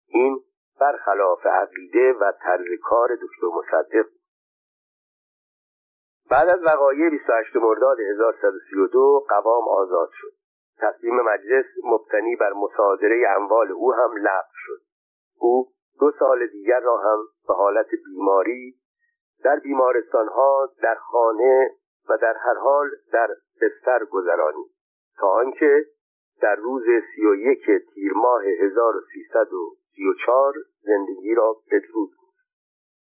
این 0.08 0.44
برخلاف 0.80 1.46
عقیده 1.46 2.14
و 2.14 2.32
طرز 2.44 2.66
کار 2.84 3.10
دکتر 3.16 3.48
مصدق 3.54 4.06
بعد 6.32 6.50
از 6.50 6.60
وقایع 6.64 7.10
28 7.10 7.56
مرداد 7.56 8.00
1132 8.00 9.26
قوام 9.30 9.68
آزاد 9.68 10.10
شد. 10.14 10.32
تصمیم 10.80 11.22
مجلس 11.22 11.66
مبتنی 11.84 12.36
بر 12.36 12.54
مصادره 12.54 13.24
اموال 13.36 13.72
او 13.72 13.94
هم 13.94 14.18
لغو 14.18 14.52
شد. 14.54 14.82
او 15.40 15.68
دو 16.00 16.12
سال 16.20 16.48
دیگر 16.48 16.80
را 16.80 16.98
هم 16.98 17.20
به 17.48 17.54
حالت 17.54 17.88
بیماری 18.06 18.76
در 19.44 19.60
بیمارستانها 19.60 20.70
در 20.82 20.96
خانه 20.96 21.70
و 22.10 22.18
در 22.18 22.34
هر 22.34 22.54
حال 22.54 22.90
در 23.14 23.28
بستر 23.62 24.06
گذرانید 24.06 24.72
تا 25.18 25.28
آنکه 25.28 25.86
در 26.42 26.56
روز 26.56 26.84
سی 27.16 27.26
و 27.26 27.36
یک 27.36 27.66
تیر 27.94 28.14
ماه 28.14 28.46
1334 28.46 30.54
زندگی 30.82 31.36
را 31.36 31.58
بدرود 31.72 32.10